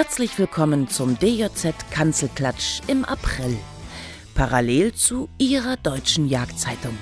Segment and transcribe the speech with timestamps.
[0.00, 3.58] Herzlich willkommen zum DJZ Kanzelklatsch im April,
[4.32, 6.96] parallel zu Ihrer deutschen Jagdzeitung.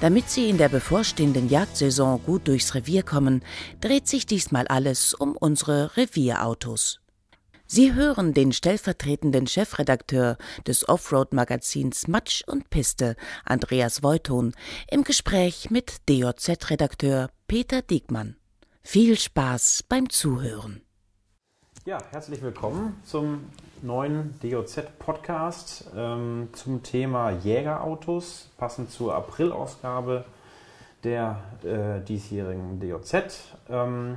[0.00, 3.44] Damit Sie in der bevorstehenden Jagdsaison gut durchs Revier kommen,
[3.80, 6.98] dreht sich diesmal alles um unsere Revierautos.
[7.68, 10.36] Sie hören den stellvertretenden Chefredakteur
[10.66, 13.14] des Offroad-Magazins Matsch und Piste,
[13.44, 14.54] Andreas Voiton,
[14.90, 18.34] im Gespräch mit DJZ-Redakteur Peter Diekmann.
[18.82, 20.82] Viel Spaß beim Zuhören.
[21.86, 23.46] Ja, herzlich willkommen zum
[23.80, 30.26] neuen DOZ-Podcast ähm, zum Thema Jägerautos, passend zur Aprilausgabe
[31.04, 33.14] der äh, diesjährigen DOZ.
[33.70, 34.16] Ähm,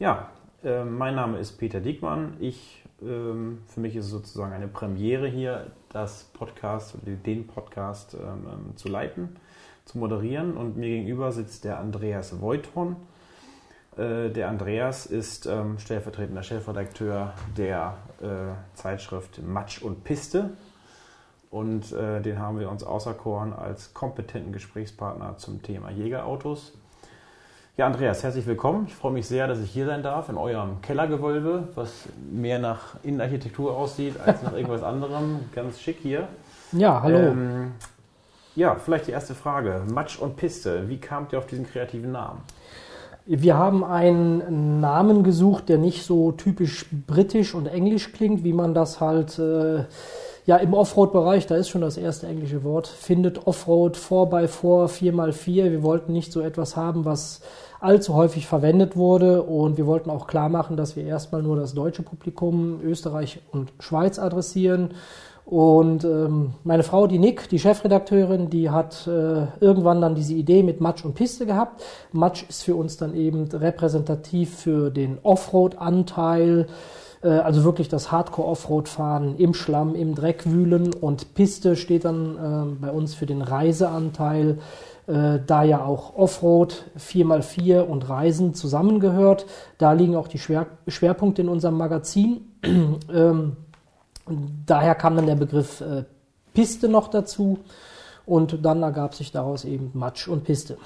[0.00, 0.30] ja,
[0.64, 2.36] äh, mein Name ist Peter Diekmann.
[2.40, 8.48] Ich, ähm, für mich ist es sozusagen eine Premiere hier, das Podcast, den Podcast ähm,
[8.52, 9.36] ähm, zu leiten,
[9.84, 10.56] zu moderieren.
[10.56, 12.96] Und mir gegenüber sitzt der Andreas Voitron.
[14.00, 18.26] Äh, der Andreas ist ähm, stellvertretender Chefredakteur der äh,
[18.74, 20.50] Zeitschrift Matsch und Piste.
[21.50, 26.72] Und äh, den haben wir uns auserkoren als kompetenten Gesprächspartner zum Thema Jägerautos.
[27.76, 28.86] Ja, Andreas, herzlich willkommen.
[28.86, 32.96] Ich freue mich sehr, dass ich hier sein darf in eurem Kellergewölbe, was mehr nach
[33.02, 35.40] Innenarchitektur aussieht als nach irgendwas anderem.
[35.54, 36.28] Ganz schick hier.
[36.72, 37.18] Ja, hallo.
[37.18, 37.72] Ähm,
[38.54, 39.82] ja, vielleicht die erste Frage.
[39.90, 40.88] Matsch und Piste.
[40.88, 42.42] Wie kamt ihr auf diesen kreativen Namen?
[43.32, 48.74] Wir haben einen Namen gesucht, der nicht so typisch britisch und englisch klingt, wie man
[48.74, 49.84] das halt äh,
[50.46, 55.70] ja im Offroad-Bereich, da ist schon das erste englische Wort, findet Offroad 4x4, 4x4.
[55.70, 57.40] Wir wollten nicht so etwas haben, was
[57.78, 61.72] allzu häufig verwendet wurde und wir wollten auch klar machen, dass wir erstmal nur das
[61.72, 64.90] deutsche Publikum Österreich und Schweiz adressieren
[65.44, 70.62] und ähm, meine Frau, die Nick, die Chefredakteurin, die hat äh, irgendwann dann diese Idee
[70.62, 71.82] mit Matsch und Piste gehabt.
[72.12, 76.68] Matsch ist für uns dann eben repräsentativ für den Offroad-Anteil,
[77.22, 80.92] äh, also wirklich das Hardcore-Offroad-Fahren im Schlamm, im Dreck wühlen.
[80.94, 84.58] Und Piste steht dann äh, bei uns für den Reiseanteil,
[85.08, 89.46] äh, da ja auch Offroad 4x4 und Reisen zusammengehört.
[89.78, 92.42] Da liegen auch die Schwer Schwerpunkte in unserem Magazin.
[93.12, 93.56] ähm,
[94.66, 96.04] daher kam dann der Begriff äh,
[96.54, 97.58] Piste noch dazu
[98.26, 100.76] und dann ergab sich daraus eben Matsch und Piste.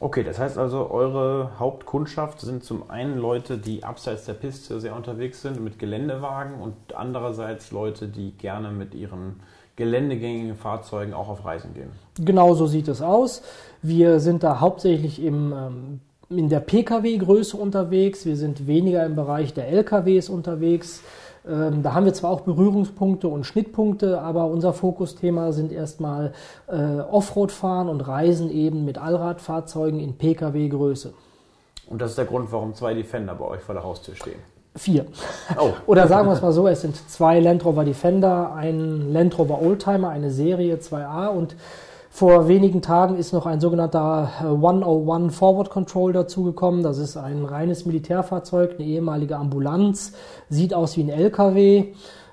[0.00, 4.94] Okay, das heißt also, eure Hauptkundschaft sind zum einen Leute, die abseits der Piste sehr
[4.94, 9.40] unterwegs sind mit Geländewagen und andererseits Leute, die gerne mit ihren
[9.76, 11.90] geländegängigen Fahrzeugen auch auf Reisen gehen.
[12.18, 13.42] Genau so sieht es aus.
[13.82, 18.26] Wir sind da hauptsächlich im, ähm, in der Pkw-Größe unterwegs.
[18.26, 21.02] Wir sind weniger im Bereich der LKWs unterwegs.
[21.46, 26.32] Ähm, da haben wir zwar auch Berührungspunkte und Schnittpunkte, aber unser Fokusthema sind erstmal
[26.68, 31.12] äh, Offroad-Fahren und Reisen eben mit Allradfahrzeugen in Pkw-Größe.
[31.86, 34.38] Und das ist der Grund, warum zwei Defender bei euch vor der Haustür stehen?
[34.74, 35.06] Vier.
[35.58, 35.70] Oh.
[35.86, 39.60] Oder sagen wir es mal so, es sind zwei Land Rover Defender, ein Land Rover
[39.60, 41.56] Oldtimer, eine Serie 2A und
[42.14, 46.84] vor wenigen Tagen ist noch ein sogenannter 101 äh, Forward Control dazugekommen.
[46.84, 50.12] Das ist ein reines Militärfahrzeug, eine ehemalige Ambulanz,
[50.48, 51.86] sieht aus wie ein LKW,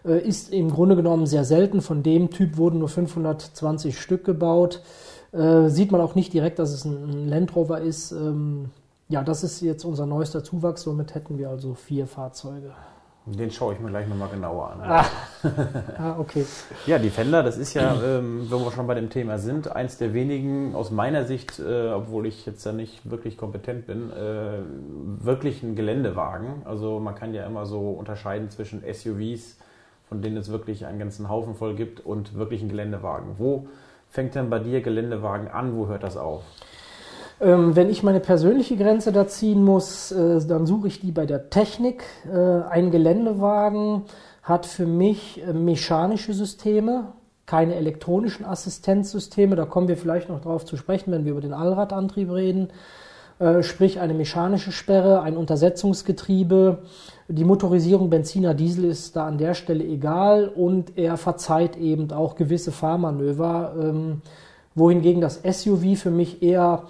[0.06, 1.82] äh, ist im Grunde genommen sehr selten.
[1.82, 4.84] Von dem Typ wurden nur 520 Stück gebaut.
[5.32, 8.12] Äh, sieht man auch nicht direkt, dass es ein Land Rover ist.
[8.12, 8.70] Ähm,
[9.10, 10.84] ja, das ist jetzt unser neuester Zuwachs.
[10.84, 12.72] Somit hätten wir also vier Fahrzeuge.
[13.26, 14.82] Den schaue ich mir gleich nochmal genauer an.
[14.82, 15.06] Ah.
[16.00, 16.44] ah, okay.
[16.88, 20.16] Ja, Defender, das ist ja, ähm, wenn wir schon bei dem Thema sind, eins der
[20.16, 24.64] wenigen aus meiner Sicht, äh, obwohl ich jetzt ja nicht wirklich kompetent bin, äh,
[25.24, 26.64] wirklich ein Geländewagen.
[26.66, 29.58] Also man kann ja immer so unterscheiden zwischen SUVs,
[30.10, 33.36] von denen es wirklich einen ganzen Haufen voll gibt, und wirklich ein Geländewagen.
[33.38, 33.68] Wo
[34.10, 35.76] fängt denn bei dir Geländewagen an?
[35.78, 36.44] Wo hört das auf?
[37.42, 41.26] Ähm, wenn ich meine persönliche Grenze da ziehen muss, äh, dann suche ich die bei
[41.26, 42.04] der Technik.
[42.32, 42.38] Äh,
[42.70, 44.04] ein Geländewagen
[44.44, 47.14] hat für mich äh, mechanische Systeme,
[47.48, 49.56] keine elektronischen Assistenzsysteme.
[49.56, 52.70] Da kommen wir vielleicht noch drauf zu sprechen, wenn wir über den Allradantrieb reden.
[53.40, 56.84] Äh, sprich eine mechanische Sperre, ein Untersetzungsgetriebe.
[57.28, 62.36] Die Motorisierung Benziner, Diesel ist da an der Stelle egal und er verzeiht eben auch
[62.36, 64.22] gewisse Fahrmanöver, ähm,
[64.76, 66.84] wohingegen das SUV für mich eher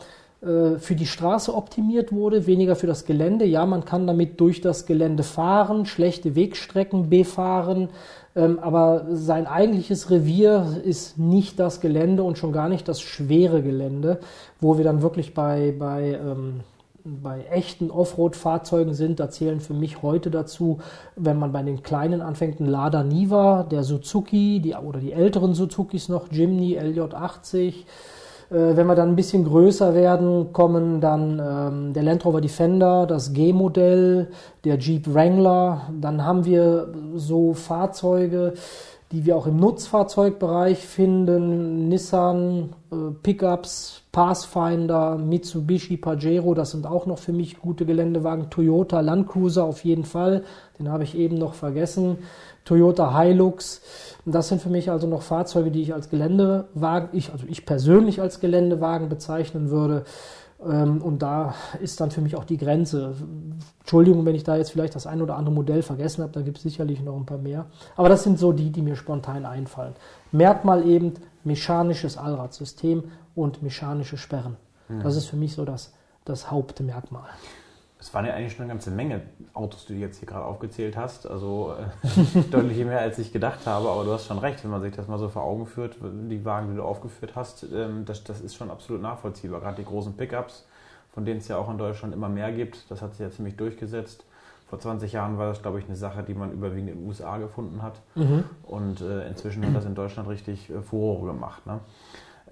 [0.79, 3.45] für die Straße optimiert wurde, weniger für das Gelände.
[3.45, 7.89] Ja, man kann damit durch das Gelände fahren, schlechte Wegstrecken befahren,
[8.35, 13.61] ähm, aber sein eigentliches Revier ist nicht das Gelände und schon gar nicht das schwere
[13.61, 14.19] Gelände,
[14.59, 16.61] wo wir dann wirklich bei, bei, ähm,
[17.03, 19.19] bei echten Offroad-Fahrzeugen sind.
[19.19, 20.79] Da zählen für mich heute dazu,
[21.15, 25.53] wenn man bei den kleinen anfängt, ein Lada Niva, der Suzuki die, oder die älteren
[25.53, 27.73] Suzukis noch, Jimny, LJ80, Äh,
[28.53, 33.31] wenn wir dann ein bisschen größer werden, kommen dann ähm, der Land Rover Defender, das
[33.31, 34.27] G-Modell,
[34.65, 35.83] der Jeep Wrangler.
[35.99, 38.53] Dann haben wir so Fahrzeuge,
[39.11, 41.87] die wir auch im Nutzfahrzeugbereich finden.
[41.87, 48.49] Nissan, äh, Pickups, Pathfinder, Mitsubishi, Pajero, das sind auch noch für mich gute Geländewagen.
[48.49, 50.43] Toyota Land Cruiser auf jeden Fall,
[50.77, 52.17] den habe ich eben noch vergessen.
[52.65, 53.81] Toyota Hilux.
[54.25, 58.21] Das sind für mich also noch Fahrzeuge, die ich als Geländewagen, ich, also ich persönlich
[58.21, 60.03] als Geländewagen bezeichnen würde.
[60.63, 63.15] Ähm, und da ist dann für mich auch die Grenze.
[63.79, 66.57] Entschuldigung, wenn ich da jetzt vielleicht das ein oder andere Modell vergessen habe, da gibt
[66.57, 67.65] es sicherlich noch ein paar mehr.
[67.95, 69.95] Aber das sind so die, die mir spontan einfallen.
[70.31, 71.13] Merkmal eben
[71.43, 73.03] mechanisches Allradsystem
[73.35, 74.57] und mechanische Sperren.
[74.87, 75.01] Mhm.
[75.01, 75.93] Das ist für mich so das,
[76.25, 77.29] das Hauptmerkmal.
[78.01, 79.21] Es waren ja eigentlich schon eine ganze Menge
[79.53, 81.27] Autos, die du jetzt hier gerade aufgezählt hast.
[81.27, 83.89] Also äh, deutlich mehr, als ich gedacht habe.
[83.89, 86.43] Aber du hast schon recht, wenn man sich das mal so vor Augen führt, die
[86.43, 89.61] Wagen, die du aufgeführt hast, ähm, das, das ist schon absolut nachvollziehbar.
[89.61, 90.65] Gerade die großen Pickups,
[91.13, 93.55] von denen es ja auch in Deutschland immer mehr gibt, das hat sich ja ziemlich
[93.55, 94.25] durchgesetzt.
[94.67, 97.37] Vor 20 Jahren war das, glaube ich, eine Sache, die man überwiegend in den USA
[97.37, 97.99] gefunden hat.
[98.15, 98.45] Mhm.
[98.63, 101.67] Und äh, inzwischen hat das in Deutschland richtig äh, Furore gemacht.
[101.67, 101.81] Ne?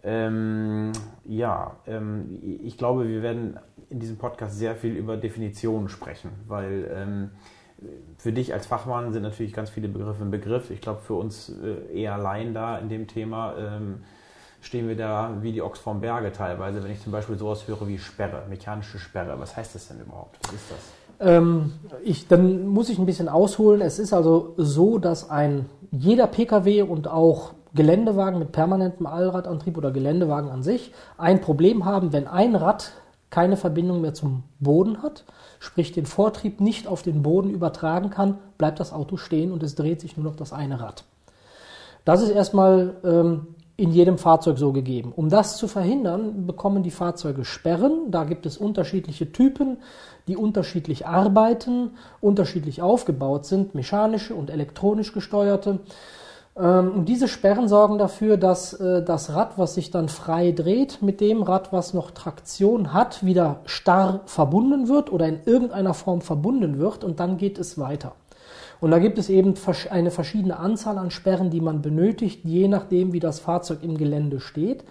[0.03, 0.91] Ähm,
[1.25, 3.59] ja, ähm, ich glaube, wir werden
[3.89, 7.31] in diesem Podcast sehr viel über Definitionen sprechen, weil ähm,
[8.17, 10.69] für dich als Fachmann sind natürlich ganz viele Begriffe ein Begriff.
[10.69, 14.03] Ich glaube, für uns äh, eher Laien da in dem Thema ähm,
[14.61, 17.87] stehen wir da wie die Ochs vom Berge teilweise, wenn ich zum Beispiel sowas höre
[17.87, 19.39] wie Sperre, mechanische Sperre.
[19.39, 20.37] Was heißt das denn überhaupt?
[20.43, 20.79] Was ist das?
[21.21, 21.73] Ähm,
[22.03, 23.81] ich, dann muss ich ein bisschen ausholen.
[23.81, 29.91] Es ist also so, dass ein jeder Pkw und auch Geländewagen mit permanentem Allradantrieb oder
[29.91, 32.93] Geländewagen an sich ein Problem haben, wenn ein Rad
[33.29, 35.23] keine Verbindung mehr zum Boden hat,
[35.59, 39.75] sprich den Vortrieb nicht auf den Boden übertragen kann, bleibt das Auto stehen und es
[39.75, 41.03] dreht sich nur noch das eine Rad.
[42.05, 45.13] Das ist erstmal ähm, in jedem Fahrzeug so gegeben.
[45.15, 48.09] Um das zu verhindern, bekommen die Fahrzeuge Sperren.
[48.11, 49.77] Da gibt es unterschiedliche Typen,
[50.27, 55.79] die unterschiedlich arbeiten, unterschiedlich aufgebaut sind, mechanische und elektronisch gesteuerte.
[56.59, 61.01] Ähm, und diese Sperren sorgen dafür, dass äh, das Rad, was sich dann frei dreht,
[61.01, 66.21] mit dem Rad, was noch Traktion hat, wieder starr verbunden wird oder in irgendeiner Form
[66.21, 68.13] verbunden wird und dann geht es weiter.
[68.81, 69.55] Und da gibt es eben
[69.89, 74.39] eine verschiedene Anzahl an Sperren, die man benötigt, je nachdem, wie das Fahrzeug im Gelände
[74.39, 74.85] steht.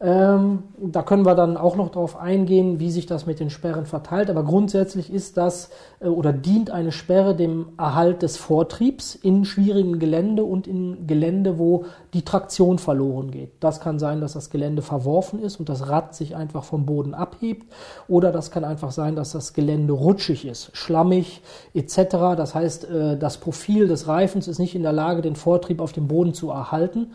[0.00, 3.84] Ähm, da können wir dann auch noch darauf eingehen, wie sich das mit den Sperren
[3.84, 4.30] verteilt.
[4.30, 9.98] Aber grundsätzlich ist das äh, oder dient eine Sperre dem Erhalt des Vortriebs in schwierigem
[9.98, 11.84] Gelände und in Gelände, wo
[12.14, 13.50] die Traktion verloren geht.
[13.58, 17.12] Das kann sein, dass das Gelände verworfen ist und das Rad sich einfach vom Boden
[17.12, 17.66] abhebt.
[18.06, 21.42] Oder das kann einfach sein, dass das Gelände rutschig ist, schlammig
[21.74, 22.36] etc.
[22.36, 25.92] Das heißt, äh, das Profil des Reifens ist nicht in der Lage, den Vortrieb auf
[25.92, 27.14] dem Boden zu erhalten.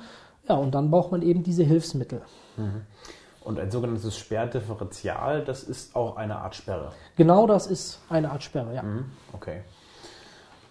[0.50, 2.21] Ja, und dann braucht man eben diese Hilfsmittel.
[3.42, 6.94] Und ein sogenanntes Sperrdifferential, das ist auch eine Art Sperre.
[7.18, 8.84] Genau das ist eine Art Sperre, ja.
[8.84, 9.12] Mhm.
[9.34, 9.64] Okay.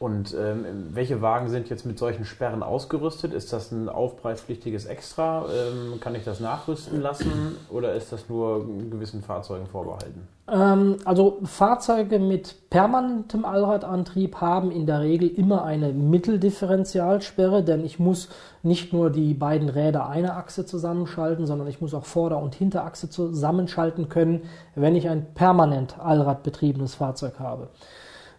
[0.02, 3.32] Und ähm, welche Wagen sind jetzt mit solchen Sperren ausgerüstet?
[3.32, 5.44] Ist das ein aufpreispflichtiges Extra?
[5.46, 10.26] Ähm, kann ich das nachrüsten lassen oder ist das nur gewissen Fahrzeugen vorbehalten?
[10.48, 18.00] Ähm, also Fahrzeuge mit permanentem Allradantrieb haben in der Regel immer eine Mitteldifferentialsperre, denn ich
[18.00, 18.28] muss
[18.64, 23.08] nicht nur die beiden Räder einer Achse zusammenschalten, sondern ich muss auch Vorder- und Hinterachse
[23.08, 24.42] zusammenschalten können,
[24.74, 27.68] wenn ich ein permanent allradbetriebenes Fahrzeug habe.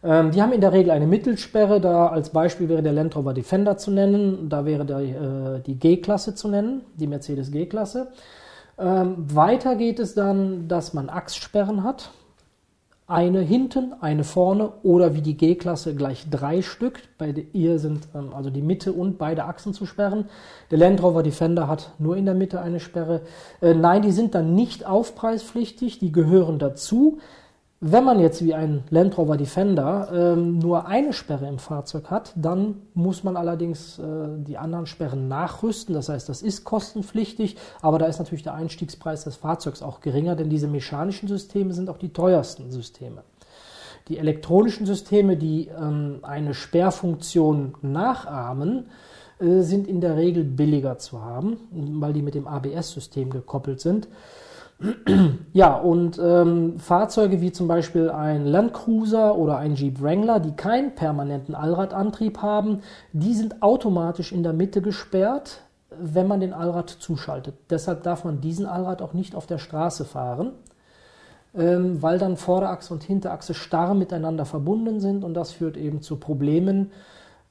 [0.04, 3.34] Ähm, die haben in der Regel eine Mittelsperre, da als Beispiel wäre der Land Rover
[3.34, 8.08] Defender zu nennen, da wäre der, äh, die G-Klasse zu nennen, die Mercedes G-Klasse.
[8.78, 12.12] Ähm, weiter geht es dann, dass man Achssperren hat.
[13.06, 17.00] Eine hinten, eine vorne oder wie die G-Klasse gleich drei Stück.
[17.18, 20.26] Bei ihr sind ähm, also die Mitte und beide Achsen zu sperren.
[20.72, 23.22] Der Land Rover Defender hat nur in der Mitte eine Sperre.
[23.62, 27.20] Äh, nein, die sind dann nicht aufpreispflichtig, die gehören dazu.
[27.86, 32.32] Wenn man jetzt wie ein Land Rover Defender ähm, nur eine Sperre im Fahrzeug hat,
[32.38, 34.04] dann muss man allerdings äh,
[34.38, 35.94] die anderen Sperren nachrüsten.
[35.94, 40.38] Das heißt, das ist kostenpflichtig, aber da ist natürlich der Einstiegspreis des Fahrzeugs auch geringer,
[40.38, 43.24] denn diese mechanischen Systeme sind auch die teuersten Systeme.
[44.08, 48.86] Die elektronischen Systeme, die ähm, eine Sperrfunktion nachahmen,
[49.40, 51.58] äh, sind in der Regel billiger zu haben,
[52.00, 54.08] weil die mit dem ABS-System gekoppelt sind.
[55.54, 60.54] Ja, und ähm, Fahrzeuge wie zum Beispiel ein Land Cruiser oder ein Jeep Wrangler, die
[60.54, 62.80] keinen permanenten Allradantrieb haben,
[63.12, 65.62] die sind automatisch in der Mitte gesperrt,
[65.92, 67.54] wenn man den Allrad zuschaltet.
[67.70, 70.54] Deshalb darf man diesen Allrad auch nicht auf der Straße fahren,
[71.56, 76.16] ähm, weil dann Vorderachse und Hinterachse starr miteinander verbunden sind und das führt eben zu
[76.16, 76.92] Problemen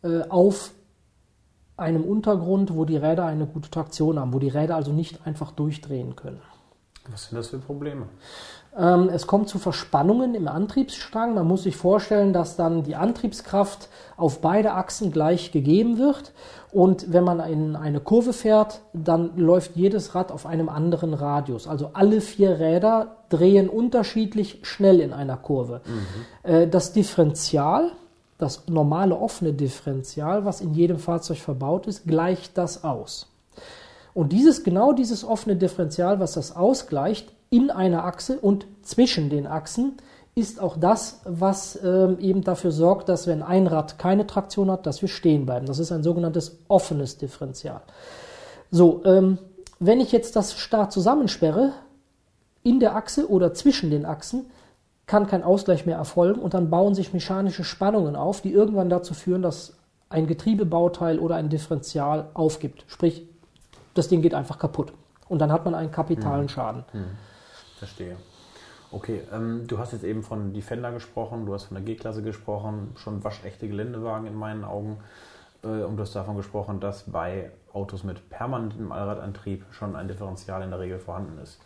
[0.03, 0.73] äh, auf
[1.77, 5.53] einem Untergrund, wo die Räder eine gute Traktion haben, wo die Räder also nicht einfach
[5.53, 6.41] durchdrehen können.
[7.11, 8.07] Was sind das für Probleme?
[8.77, 11.35] Ähm, es kommt zu Verspannungen im Antriebsstrang.
[11.35, 16.33] Man muss sich vorstellen, dass dann die Antriebskraft auf beide Achsen gleich gegeben wird.
[16.71, 21.69] Und wenn man in eine Kurve fährt, dann läuft jedes Rad auf einem anderen Radius.
[21.69, 25.83] Also alle vier Räder drehen unterschiedlich schnell in einer Kurve.
[26.45, 26.71] Mhm.
[26.71, 27.93] Das Differential,
[28.39, 33.32] das normale offene Differential, was in jedem Fahrzeug verbaut ist, gleicht das aus.
[34.15, 39.47] Und dieses, genau dieses offene Differential, was das ausgleicht, in einer Achse und zwischen den
[39.47, 39.97] Achsen
[40.35, 44.87] ist auch das, was ähm, eben dafür sorgt, dass wenn ein Rad keine Traktion hat,
[44.87, 45.67] dass wir stehen bleiben.
[45.67, 47.83] Das ist ein sogenanntes offenes Differential.
[48.71, 49.39] So, ähm,
[49.79, 51.73] wenn ich jetzt das starr zusammensperre,
[52.63, 54.47] in der Achse oder zwischen den Achsen,
[55.07, 59.13] kann kein Ausgleich mehr erfolgen und dann bauen sich mechanische Spannungen auf, die irgendwann dazu
[59.15, 59.75] führen, dass
[60.09, 62.85] ein Getriebebauteil oder ein Differential aufgibt.
[62.87, 63.29] Sprich,
[63.95, 64.93] das Ding geht einfach kaputt.
[65.29, 66.49] Und dann hat man einen kapitalen mhm.
[66.49, 66.85] Schaden.
[66.93, 67.05] Hm.
[67.79, 68.17] Verstehe.
[68.91, 72.93] Okay, ähm, du hast jetzt eben von Defender gesprochen, du hast von der G-Klasse gesprochen,
[72.97, 74.99] schon waschechte Geländewagen in meinen Augen.
[75.65, 80.63] Äh, und du hast davon gesprochen, dass bei Autos mit permanentem Allradantrieb schon ein Differential
[80.63, 81.59] in der Regel vorhanden ist.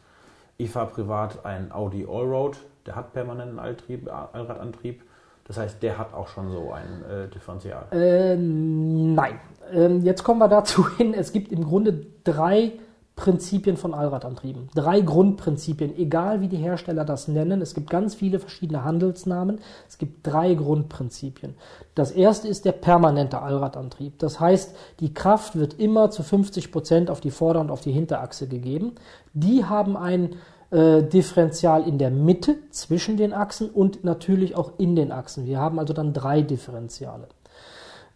[0.56, 5.02] Ich fahre privat ein Audi Allroad, der hat permanenten Alltrieb, Allradantrieb.
[5.45, 7.87] Das heißt, der hat auch schon so ein äh, Differential.
[7.90, 9.38] Äh, nein.
[9.73, 11.14] Ähm, jetzt kommen wir dazu hin.
[11.14, 12.73] Es gibt im Grunde drei
[13.16, 14.68] Prinzipien von Allradantrieben.
[14.75, 17.62] Drei Grundprinzipien, egal wie die Hersteller das nennen.
[17.62, 19.58] Es gibt ganz viele verschiedene Handelsnamen.
[19.88, 21.54] Es gibt drei Grundprinzipien.
[21.94, 24.18] Das erste ist der permanente Allradantrieb.
[24.18, 27.92] Das heißt, die Kraft wird immer zu 50 Prozent auf die Vorder- und auf die
[27.92, 28.92] Hinterachse gegeben.
[29.32, 30.37] Die haben ein
[30.70, 35.46] äh, Differential in der Mitte zwischen den Achsen und natürlich auch in den Achsen.
[35.46, 37.28] Wir haben also dann drei Differentiale.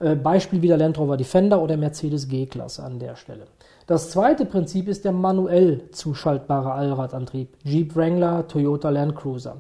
[0.01, 3.45] Äh, Beispiel wieder Land Rover Defender oder Mercedes G-Klasse an der Stelle.
[3.87, 7.49] Das zweite Prinzip ist der manuell zuschaltbare Allradantrieb.
[7.65, 9.57] Jeep Wrangler, Toyota Land Cruiser.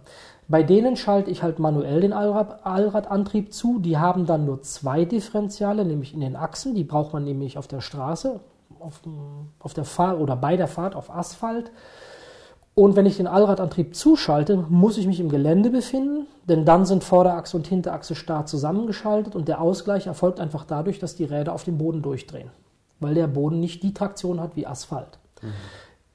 [0.49, 3.79] Bei denen schalte ich halt manuell den Allrad, Allradantrieb zu.
[3.81, 6.75] Die haben dann nur zwei Differentiale, nämlich in den Achsen.
[6.75, 8.41] Die braucht man nämlich auf der Straße,
[8.79, 9.01] auf,
[9.59, 11.71] auf der Fahrt oder bei der Fahrt auf Asphalt.
[12.75, 17.05] Und wenn ich den Allradantrieb zuschalte, muss ich mich im Gelände befinden, denn dann sind
[17.05, 21.65] Vorderachse und Hinterachse starr zusammengeschaltet und der Ausgleich erfolgt einfach dadurch, dass die Räder auf
[21.65, 22.51] dem Boden durchdrehen
[23.01, 25.19] weil der Boden nicht die Traktion hat wie Asphalt.
[25.43, 25.49] Mhm.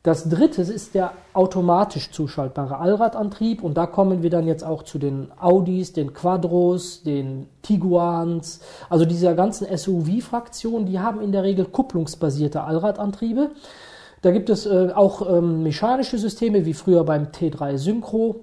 [0.03, 4.99] Das dritte ist der automatisch zuschaltbare Allradantrieb und da kommen wir dann jetzt auch zu
[4.99, 11.65] den Audis, den Quadros, den Tiguans, also dieser ganzen SUV-Fraktion, die haben in der Regel
[11.65, 13.49] kupplungsbasierte Allradantriebe.
[14.21, 18.41] Da gibt es äh, auch ähm, mechanische Systeme wie früher beim T3 Synchro,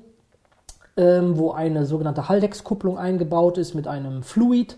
[0.96, 4.76] ähm, wo eine sogenannte Haldex-Kupplung eingebaut ist mit einem Fluid.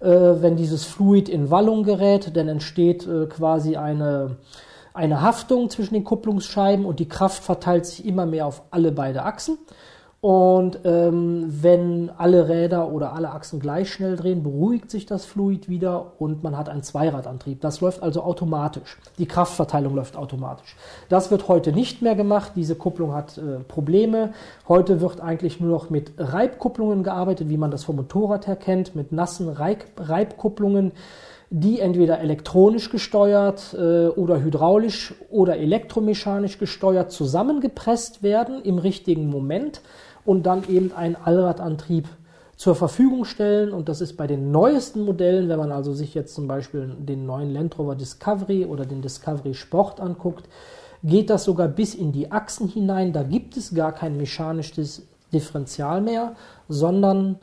[0.00, 4.36] Äh, wenn dieses Fluid in Wallung gerät, dann entsteht äh, quasi eine,
[4.92, 9.22] eine Haftung zwischen den Kupplungsscheiben und die Kraft verteilt sich immer mehr auf alle beide
[9.22, 9.58] Achsen.
[10.24, 15.68] Und ähm, wenn alle Räder oder alle Achsen gleich schnell drehen, beruhigt sich das Fluid
[15.68, 17.60] wieder und man hat einen Zweiradantrieb.
[17.60, 18.96] Das läuft also automatisch.
[19.18, 20.76] Die Kraftverteilung läuft automatisch.
[21.10, 22.52] Das wird heute nicht mehr gemacht.
[22.56, 24.32] Diese Kupplung hat äh, Probleme.
[24.66, 28.96] Heute wird eigentlich nur noch mit Reibkupplungen gearbeitet, wie man das vom Motorrad her kennt,
[28.96, 30.92] mit nassen Reib Reibkupplungen
[31.50, 39.80] die entweder elektronisch gesteuert äh, oder hydraulisch oder elektromechanisch gesteuert zusammengepresst werden im richtigen Moment
[40.24, 42.08] und dann eben einen Allradantrieb
[42.56, 43.72] zur Verfügung stellen.
[43.72, 47.26] Und das ist bei den neuesten Modellen, wenn man also sich jetzt zum Beispiel den
[47.26, 50.48] neuen Land Rover Discovery oder den Discovery Sport anguckt,
[51.02, 53.12] geht das sogar bis in die Achsen hinein.
[53.12, 55.02] Da gibt es gar kein mechanisches
[55.32, 56.34] Differential mehr,
[56.68, 57.36] sondern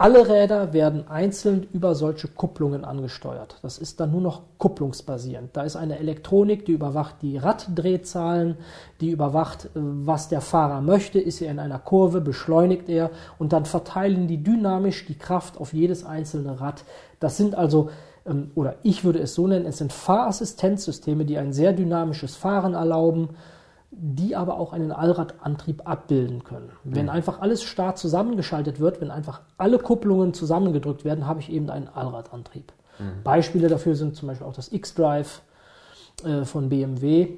[0.00, 3.58] alle Räder werden einzeln über solche Kupplungen angesteuert.
[3.60, 5.54] Das ist dann nur noch kupplungsbasierend.
[5.54, 8.56] Da ist eine Elektronik, die überwacht die Raddrehzahlen,
[9.02, 11.20] die überwacht, äh, was der Fahrer möchte.
[11.20, 15.74] Ist er in einer Kurve, beschleunigt er und dann verteilen die dynamisch die Kraft auf
[15.74, 16.84] jedes einzelne Rad.
[17.18, 17.90] Das sind also,
[18.24, 22.72] ähm, oder ich würde es so nennen, es sind Fahrassistenzsysteme, die ein sehr dynamisches Fahren
[22.72, 23.28] erlauben
[24.02, 26.70] die aber auch einen Allradantrieb abbilden können.
[26.84, 27.10] Wenn mhm.
[27.10, 31.88] einfach alles starr zusammengeschaltet wird, wenn einfach alle Kupplungen zusammengedrückt werden, habe ich eben einen
[31.88, 32.72] Allradantrieb.
[32.98, 33.22] Mhm.
[33.22, 35.42] Beispiele dafür sind zum Beispiel auch das X-Drive
[36.24, 37.28] äh, von BMW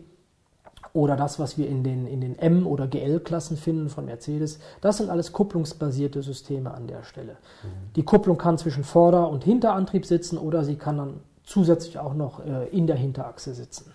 [0.92, 4.60] oder das, was wir in den, in den M- oder GL-Klassen finden von Mercedes.
[4.80, 7.32] Das sind alles kupplungsbasierte Systeme an der Stelle.
[7.32, 7.92] Mhm.
[7.96, 12.38] Die Kupplung kann zwischen Vorder- und Hinterantrieb sitzen oder sie kann dann zusätzlich auch noch
[12.46, 13.92] äh, in der Hinterachse sitzen.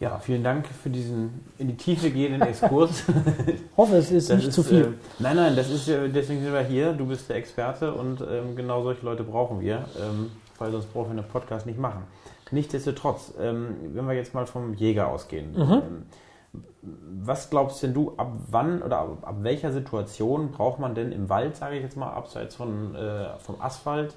[0.00, 3.02] Ja, vielen Dank für diesen in die Tiefe gehenden Exkurs.
[3.46, 4.84] ich hoffe, es ist das nicht ist, zu viel.
[4.84, 6.92] Äh, nein, nein, das ist deswegen sind wir hier.
[6.92, 11.16] Du bist der Experte und ähm, genau solche Leute brauchen wir, ähm, weil sonst brauchen
[11.16, 12.04] wir einen Podcast nicht machen.
[12.52, 15.72] Nichtsdestotrotz, ähm, wenn wir jetzt mal vom Jäger ausgehen, mhm.
[15.72, 16.06] Ähm,
[16.80, 21.28] was glaubst denn du, ab wann oder ab, ab welcher Situation braucht man denn im
[21.28, 24.14] Wald, sage ich jetzt mal, abseits von, äh, vom Asphalt,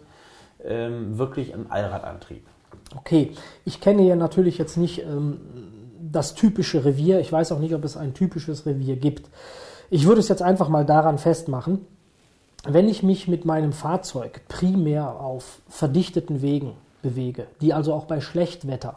[0.63, 2.45] ähm, wirklich einen Allradantrieb?
[2.95, 3.31] Okay,
[3.65, 5.39] ich kenne ja natürlich jetzt nicht ähm,
[6.11, 7.19] das typische Revier.
[7.19, 9.29] Ich weiß auch nicht, ob es ein typisches Revier gibt.
[9.89, 11.85] Ich würde es jetzt einfach mal daran festmachen,
[12.65, 18.21] wenn ich mich mit meinem Fahrzeug primär auf verdichteten Wegen bewege, die also auch bei
[18.21, 18.95] Schlechtwetter,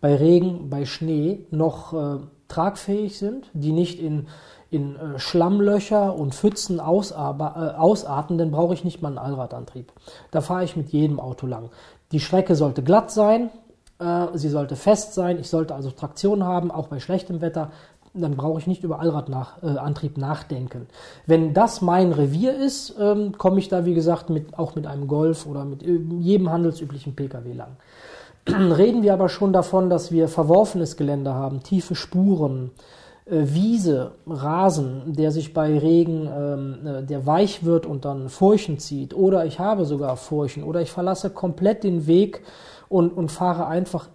[0.00, 2.18] bei Regen, bei Schnee noch äh,
[2.48, 4.26] tragfähig sind, die nicht in,
[4.70, 9.92] in äh, Schlammlöcher und Pfützen ausarbe, äh, ausarten, dann brauche ich nicht mal einen Allradantrieb.
[10.30, 11.70] Da fahre ich mit jedem Auto lang.
[12.14, 13.50] Die Strecke sollte glatt sein,
[13.98, 17.72] äh, sie sollte fest sein, ich sollte also Traktion haben, auch bei schlechtem Wetter.
[18.16, 20.86] Dann brauche ich nicht über Allradantrieb nach, nachdenken.
[21.26, 25.08] Wenn das mein Revier ist, ähm, komme ich da, wie gesagt, mit, auch mit einem
[25.08, 27.76] Golf oder mit äh, jedem handelsüblichen Pkw lang.
[28.48, 35.14] Reden wir aber schon davon, dass wir verworfenes Gelände haben, tiefe Spuren, äh, Wiese, Rasen,
[35.14, 39.58] der sich bei Regen, ähm, äh, der weich wird und dann Furchen zieht, oder ich
[39.58, 42.42] habe sogar Furchen, oder ich verlasse komplett den Weg
[42.88, 44.08] und, und fahre einfach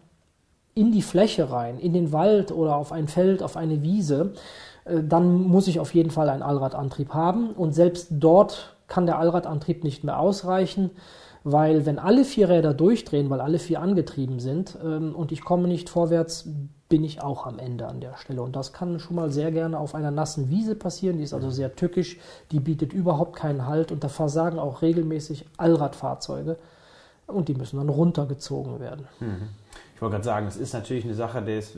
[0.75, 4.33] in die Fläche rein, in den Wald oder auf ein Feld, auf eine Wiese,
[4.85, 7.51] äh, dann muss ich auf jeden Fall einen Allradantrieb haben.
[7.51, 10.91] Und selbst dort kann der Allradantrieb nicht mehr ausreichen
[11.43, 15.67] weil wenn alle vier Räder durchdrehen, weil alle vier angetrieben sind ähm, und ich komme
[15.67, 16.49] nicht vorwärts,
[16.89, 18.41] bin ich auch am Ende an der Stelle.
[18.41, 21.17] Und das kann schon mal sehr gerne auf einer nassen Wiese passieren.
[21.17, 22.17] Die ist also sehr tückisch,
[22.51, 26.57] die bietet überhaupt keinen Halt und da versagen auch regelmäßig Allradfahrzeuge
[27.27, 29.07] und die müssen dann runtergezogen werden.
[29.19, 29.49] Mhm.
[29.95, 31.77] Ich wollte gerade sagen, es ist natürlich eine Sache, des,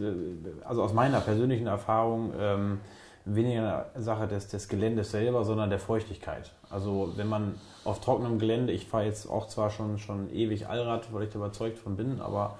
[0.64, 2.80] also aus meiner persönlichen Erfahrung, ähm,
[3.26, 6.52] weniger eine Sache des, des Geländes selber, sondern der Feuchtigkeit.
[6.72, 11.14] Also wenn man auf trockenem Gelände, ich fahre jetzt auch zwar schon, schon ewig Allrad,
[11.14, 12.58] weil ich da überzeugt von bin, aber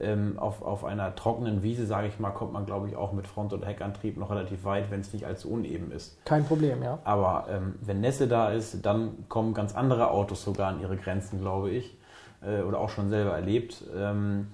[0.00, 3.26] ähm, auf, auf einer trockenen Wiese, sage ich mal, kommt man, glaube ich, auch mit
[3.26, 6.22] Front- und Heckantrieb noch relativ weit, wenn es nicht allzu uneben ist.
[6.24, 6.98] Kein Problem, ja.
[7.04, 11.40] Aber ähm, wenn Nässe da ist, dann kommen ganz andere Autos sogar an ihre Grenzen,
[11.40, 11.96] glaube ich.
[12.42, 13.82] Äh, oder auch schon selber erlebt.
[13.96, 14.48] Ähm,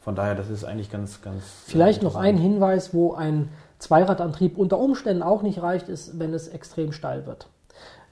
[0.00, 1.64] von daher, das ist eigentlich ganz, ganz.
[1.66, 3.48] Vielleicht noch ein Hinweis, wo ein
[3.78, 7.48] Zweiradantrieb unter Umständen auch nicht reicht, ist, wenn es extrem steil wird.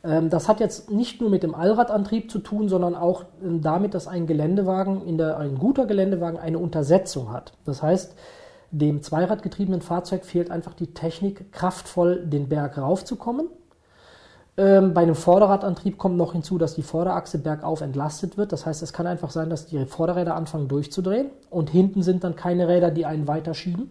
[0.05, 3.95] Ähm, das hat jetzt nicht nur mit dem Allradantrieb zu tun, sondern auch ähm, damit,
[3.95, 7.53] dass ein Geländewagen, in der, ein guter Geländewagen eine Untersetzung hat.
[7.65, 8.15] Das heißt,
[8.71, 13.49] dem zweiradgetriebenen Fahrzeug fehlt einfach die Technik, kraftvoll den Berg raufzukommen.
[14.57, 18.53] Ähm, bei einem Vorderradantrieb kommt noch hinzu, dass die Vorderachse bergauf entlastet wird.
[18.53, 22.37] Das heißt, es kann einfach sein, dass die Vorderräder anfangen durchzudrehen und hinten sind dann
[22.37, 23.91] keine Räder, die einen weiterschieben.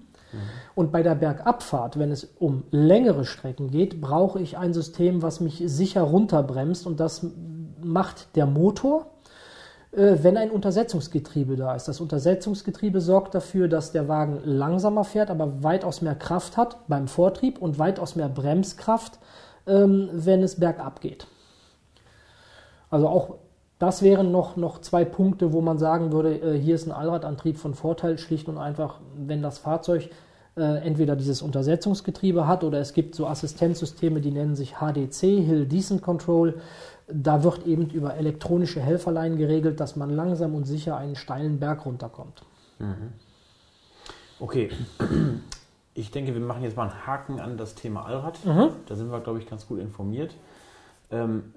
[0.76, 5.39] Und bei der Bergabfahrt, wenn es um längere Strecken geht, brauche ich ein System, was
[5.39, 7.26] mich sicher runterbremst und das
[7.84, 9.08] macht der Motor,
[9.91, 11.88] äh, wenn ein Untersetzungsgetriebe da ist.
[11.88, 17.08] Das Untersetzungsgetriebe sorgt dafür, dass der Wagen langsamer fährt, aber weitaus mehr Kraft hat beim
[17.08, 19.20] Vortrieb und weitaus mehr Bremskraft,
[19.67, 21.28] ähm, wenn es bergab geht.
[22.89, 23.36] Also auch
[23.82, 27.58] das wären noch, noch zwei Punkte, wo man sagen würde, äh, hier ist ein Allradantrieb
[27.58, 30.12] von Vorteil, schlicht und einfach, wenn das Fahrzeug
[30.56, 35.65] äh, entweder dieses Untersetzungsgetriebe hat oder es gibt so Assistenzsysteme, die nennen sich HDC, Hill
[35.65, 36.62] Decent Control.
[37.12, 41.84] Da wird eben über elektronische Helferlein geregelt, dass man langsam und sicher einen steilen Berg
[41.84, 42.44] runterkommt.
[42.78, 43.13] Mhm.
[44.39, 44.70] Okay.
[45.94, 48.46] Ich denke, wir machen jetzt mal einen Haken an das Thema Allrad.
[48.46, 48.70] Mhm.
[48.86, 50.36] Da sind wir, glaube ich, ganz gut informiert.
[51.10, 51.54] Ähm,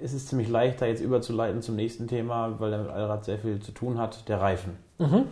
[0.00, 3.38] ist es ziemlich leicht, da jetzt überzuleiten zum nächsten Thema, weil der mit Allrad sehr
[3.38, 4.76] viel zu tun hat, der Reifen.
[4.98, 5.24] Mhm.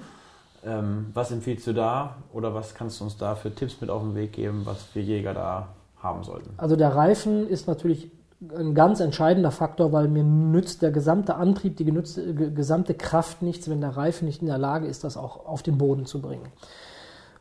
[0.64, 4.02] Ähm, was empfiehlst du da oder was kannst du uns da für Tipps mit auf
[4.02, 5.68] den Weg geben, was wir Jäger da
[6.02, 6.50] haben sollten?
[6.56, 11.76] Also der Reifen ist natürlich ein ganz entscheidender Faktor, weil mir nützt der gesamte Antrieb,
[11.76, 15.46] die genutzte, gesamte Kraft nichts, wenn der Reifen nicht in der Lage ist, das auch
[15.46, 16.46] auf den Boden zu bringen.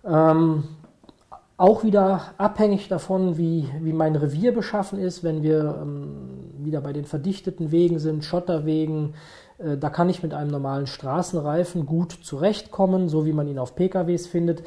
[0.05, 0.63] Ähm,
[1.58, 5.24] auch wieder abhängig davon, wie, wie mein Revier beschaffen ist.
[5.24, 9.15] Wenn wir ähm, wieder bei den verdichteten Wegen sind, Schotterwegen,
[9.58, 13.76] äh, da kann ich mit einem normalen Straßenreifen gut zurechtkommen, so wie man ihn auf
[13.76, 14.63] PKWs findet.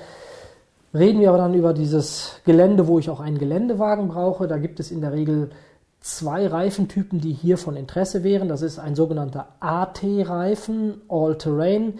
[0.93, 4.49] Reden wir aber dann über dieses Gelände, wo ich auch einen Geländewagen brauche.
[4.49, 5.51] Da gibt es in der Regel
[6.01, 8.49] zwei Reifentypen, die hier von Interesse wären.
[8.49, 11.99] Das ist ein sogenannter AT-Reifen, All-Terrain.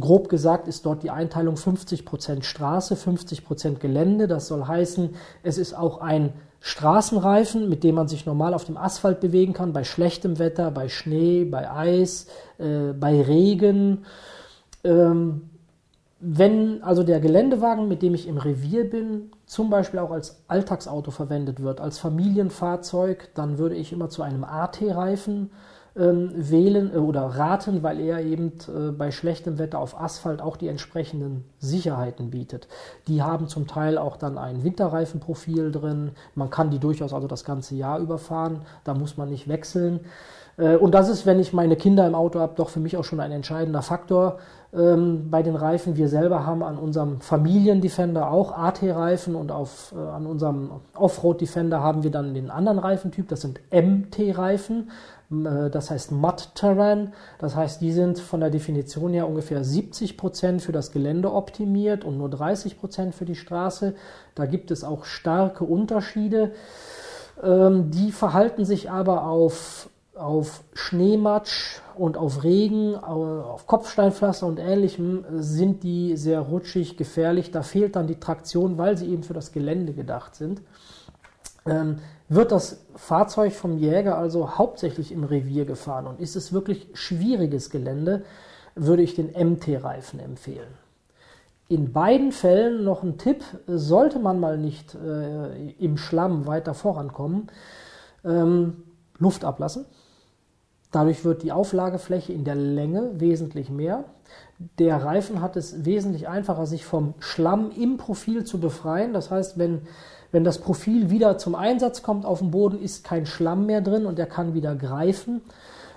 [0.00, 4.28] Grob gesagt ist dort die Einteilung 50% Straße, 50% Gelände.
[4.28, 8.76] Das soll heißen, es ist auch ein Straßenreifen, mit dem man sich normal auf dem
[8.76, 12.26] Asphalt bewegen kann, bei schlechtem Wetter, bei Schnee, bei Eis,
[12.58, 14.04] äh, bei Regen.
[14.84, 15.50] Ähm,
[16.28, 21.12] wenn also der Geländewagen, mit dem ich im Revier bin, zum Beispiel auch als Alltagsauto
[21.12, 25.50] verwendet wird, als Familienfahrzeug, dann würde ich immer zu einem AT-Reifen
[25.94, 30.56] ähm, wählen äh, oder raten, weil er eben äh, bei schlechtem Wetter auf Asphalt auch
[30.56, 32.66] die entsprechenden Sicherheiten bietet.
[33.06, 36.10] Die haben zum Teil auch dann ein Winterreifenprofil drin.
[36.34, 38.62] Man kann die durchaus also das ganze Jahr überfahren.
[38.82, 40.00] Da muss man nicht wechseln.
[40.56, 43.04] Äh, und das ist, wenn ich meine Kinder im Auto habe, doch für mich auch
[43.04, 44.38] schon ein entscheidender Faktor
[44.74, 45.96] ähm, bei den Reifen.
[45.96, 52.02] Wir selber haben an unserem Familiendefender auch AT-Reifen und auf, äh, an unserem Offroad-Defender haben
[52.02, 54.88] wir dann den anderen Reifentyp, das sind MT-Reifen.
[55.30, 57.12] Äh, das heißt Mud Terrain.
[57.38, 62.04] Das heißt, die sind von der Definition her ungefähr 70 Prozent für das Gelände optimiert
[62.04, 63.94] und nur 30 Prozent für die Straße.
[64.34, 66.52] Da gibt es auch starke Unterschiede.
[67.42, 75.24] Ähm, die verhalten sich aber auf auf Schneematsch und auf Regen, auf Kopfsteinpflaster und ähnlichem
[75.30, 77.50] sind die sehr rutschig, gefährlich.
[77.50, 80.62] Da fehlt dann die Traktion, weil sie eben für das Gelände gedacht sind.
[81.66, 81.96] Ähm,
[82.28, 87.70] wird das Fahrzeug vom Jäger also hauptsächlich im Revier gefahren und ist es wirklich schwieriges
[87.70, 88.24] Gelände,
[88.74, 90.74] würde ich den MT-Reifen empfehlen.
[91.68, 97.48] In beiden Fällen noch ein Tipp, sollte man mal nicht äh, im Schlamm weiter vorankommen,
[98.24, 98.84] ähm,
[99.18, 99.86] Luft ablassen
[100.96, 104.04] Dadurch wird die Auflagefläche in der Länge wesentlich mehr.
[104.78, 109.12] Der Reifen hat es wesentlich einfacher, sich vom Schlamm im Profil zu befreien.
[109.12, 109.82] Das heißt, wenn,
[110.32, 114.06] wenn das Profil wieder zum Einsatz kommt auf dem Boden, ist kein Schlamm mehr drin
[114.06, 115.42] und er kann wieder greifen.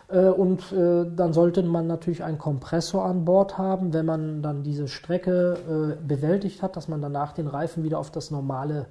[0.09, 4.63] Äh, und äh, dann sollte man natürlich einen Kompressor an Bord haben, wenn man dann
[4.63, 8.87] diese Strecke äh, bewältigt hat, dass man danach den Reifen wieder auf das normale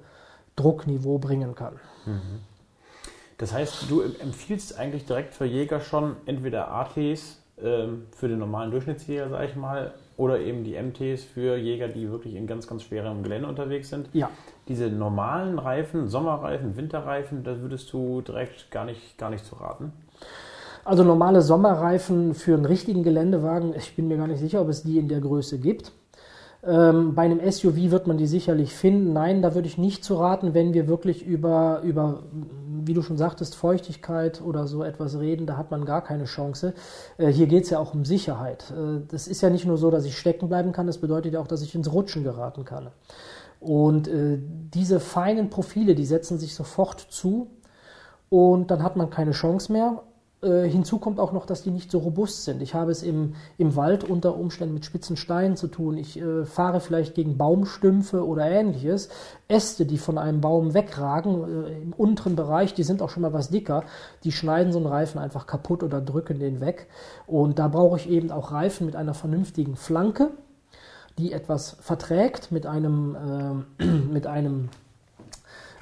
[0.55, 1.73] Druckniveau bringen kann.
[2.07, 2.39] Mhm.
[3.39, 8.69] Das heißt, du empfiehlst eigentlich direkt für Jäger schon entweder ATs ähm, für den normalen
[8.69, 12.83] Durchschnittsjäger, sage ich mal, oder eben die MTs für Jäger, die wirklich in ganz, ganz
[12.83, 14.09] schwerem Gelände unterwegs sind.
[14.11, 14.29] Ja.
[14.67, 19.93] Diese normalen Reifen, Sommerreifen, Winterreifen, da würdest du direkt gar nicht, gar nicht zu raten.
[20.83, 24.83] Also normale Sommerreifen für einen richtigen Geländewagen, ich bin mir gar nicht sicher, ob es
[24.83, 25.93] die in der Größe gibt.
[26.61, 29.13] Ähm, bei einem SUV wird man die sicherlich finden.
[29.13, 32.23] Nein, da würde ich nicht zu raten, wenn wir wirklich über, über
[32.85, 36.73] wie du schon sagtest, Feuchtigkeit oder so etwas reden, da hat man gar keine Chance.
[37.17, 38.71] Äh, hier geht es ja auch um Sicherheit.
[38.71, 41.39] Äh, das ist ja nicht nur so, dass ich stecken bleiben kann, das bedeutet ja
[41.39, 42.87] auch, dass ich ins Rutschen geraten kann.
[43.59, 47.47] Und äh, diese feinen Profile, die setzen sich sofort zu
[48.29, 50.03] und dann hat man keine Chance mehr.
[50.41, 52.61] Äh, hinzu kommt auch noch, dass die nicht so robust sind.
[52.61, 55.97] Ich habe es im, im Wald unter Umständen mit spitzen Steinen zu tun.
[55.97, 59.09] Ich äh, fahre vielleicht gegen Baumstümpfe oder ähnliches.
[59.49, 63.33] Äste, die von einem Baum wegragen, äh, im unteren Bereich, die sind auch schon mal
[63.33, 63.83] was dicker.
[64.23, 66.87] Die schneiden so einen Reifen einfach kaputt oder drücken den weg.
[67.27, 70.31] Und da brauche ich eben auch Reifen mit einer vernünftigen Flanke,
[71.17, 74.69] die etwas verträgt mit einem, äh, mit einem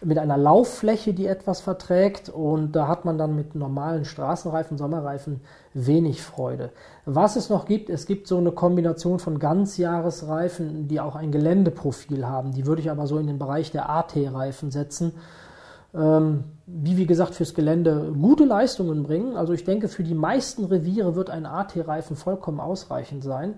[0.03, 5.41] mit einer Lauffläche, die etwas verträgt und da hat man dann mit normalen Straßenreifen, Sommerreifen
[5.73, 6.71] wenig Freude.
[7.05, 12.27] Was es noch gibt, es gibt so eine Kombination von Ganzjahresreifen, die auch ein Geländeprofil
[12.27, 12.53] haben.
[12.53, 15.13] Die würde ich aber so in den Bereich der AT-Reifen setzen.
[15.95, 19.37] Ähm, die, wie gesagt, fürs Gelände gute Leistungen bringen.
[19.37, 23.55] Also ich denke, für die meisten Reviere wird ein AT-Reifen vollkommen ausreichend sein.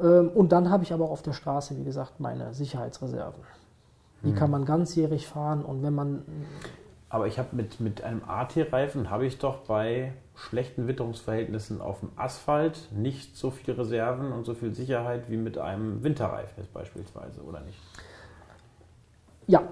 [0.00, 3.42] Ähm, und dann habe ich aber auch auf der Straße, wie gesagt, meine Sicherheitsreserven.
[4.22, 4.50] Die kann hm.
[4.50, 6.22] man ganzjährig fahren und wenn man.
[7.08, 12.10] Aber ich habe mit, mit einem AT-Reifen habe ich doch bei schlechten Witterungsverhältnissen auf dem
[12.16, 17.42] Asphalt nicht so viele Reserven und so viel Sicherheit wie mit einem Winterreifen jetzt beispielsweise,
[17.42, 17.78] oder nicht?
[19.46, 19.62] Ja.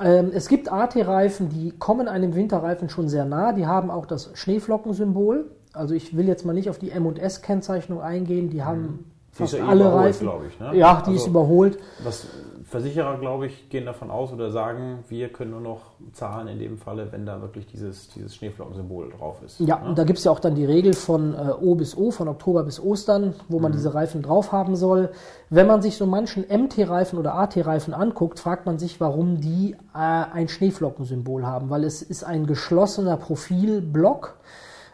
[0.00, 3.52] Ähm, es gibt AT-Reifen, die kommen einem Winterreifen schon sehr nah.
[3.52, 5.50] Die haben auch das Schneeflockensymbol.
[5.72, 8.50] Also ich will jetzt mal nicht auf die M&S-Kennzeichnung eingehen.
[8.50, 9.04] Die haben hm.
[9.32, 10.26] fast die ist ja alle Reifen.
[10.26, 10.60] glaube ich.
[10.60, 10.76] Ne?
[10.76, 11.78] Ja, die also, ist überholt.
[12.02, 12.26] Was,
[12.68, 15.80] Versicherer, glaube ich, gehen davon aus oder sagen, wir können nur noch
[16.12, 19.58] zahlen in dem Falle, wenn da wirklich dieses, dieses Schneeflockensymbol drauf ist.
[19.60, 19.88] Ja, ne?
[19.88, 22.28] und da gibt es ja auch dann die Regel von äh, O bis O, von
[22.28, 23.76] Oktober bis Ostern, wo man mhm.
[23.76, 25.08] diese Reifen drauf haben soll.
[25.48, 29.98] Wenn man sich so manchen MT-Reifen oder AT-Reifen anguckt, fragt man sich, warum die äh,
[29.98, 34.36] ein Schneeflockensymbol haben, weil es ist ein geschlossener Profilblock.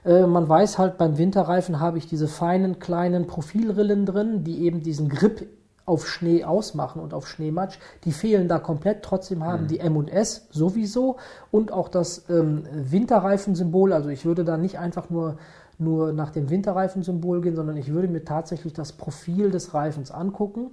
[0.05, 4.81] Äh, man weiß halt, beim Winterreifen habe ich diese feinen kleinen Profilrillen drin, die eben
[4.81, 5.49] diesen Grip
[5.87, 9.03] auf Schnee ausmachen und auf Schneematsch, die fehlen da komplett.
[9.03, 9.69] Trotzdem haben mhm.
[9.69, 11.17] die M&S sowieso
[11.51, 13.93] und auch das ähm, Winterreifensymbol.
[13.93, 15.37] Also ich würde da nicht einfach nur,
[15.79, 20.71] nur nach dem Winterreifensymbol gehen, sondern ich würde mir tatsächlich das Profil des Reifens angucken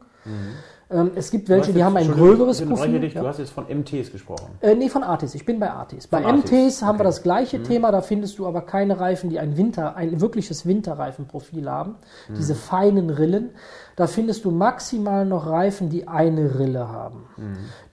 [0.91, 2.99] Ähm, es gibt welche, die haben ein gröberes ich Profil.
[2.99, 3.21] Dich, ja.
[3.21, 4.47] Du hast jetzt von MTs gesprochen.
[4.60, 5.36] Äh, nee, von Artis.
[5.36, 6.08] Ich bin bei Artis.
[6.08, 9.30] Bei Von MTs Artis, haben wir das gleiche Thema, da findest du aber keine Reifen,
[9.30, 11.95] die ein Winter, ein wirkliches Winterreifenprofil haben.
[12.30, 13.51] Diese feinen Rillen.
[13.95, 17.25] Da findest du maximal noch Reifen, die eine Rille haben,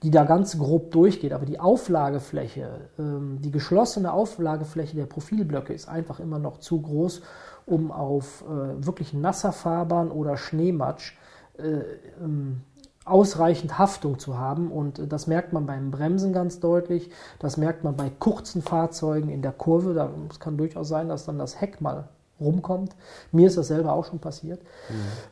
[0.01, 1.33] die da ganz grob durchgeht.
[1.33, 7.21] Aber die Auflagefläche, ähm, die geschlossene Auflagefläche der Profilblöcke ist einfach immer noch zu groß,
[7.65, 11.15] um auf äh, wirklich nasser Fahrbahn oder Schneematsch
[11.59, 11.81] äh,
[12.23, 12.61] ähm,
[13.09, 14.71] ausreichend Haftung zu haben.
[14.71, 17.09] Und äh, das merkt man beim Bremsen ganz deutlich.
[17.39, 19.93] Das merkt man bei kurzen Fahrzeugen in der Kurve.
[19.93, 22.05] Da, es kann durchaus sein, dass dann das Heck mal
[22.39, 22.95] rumkommt.
[23.31, 24.61] Mir ist das selber auch schon passiert.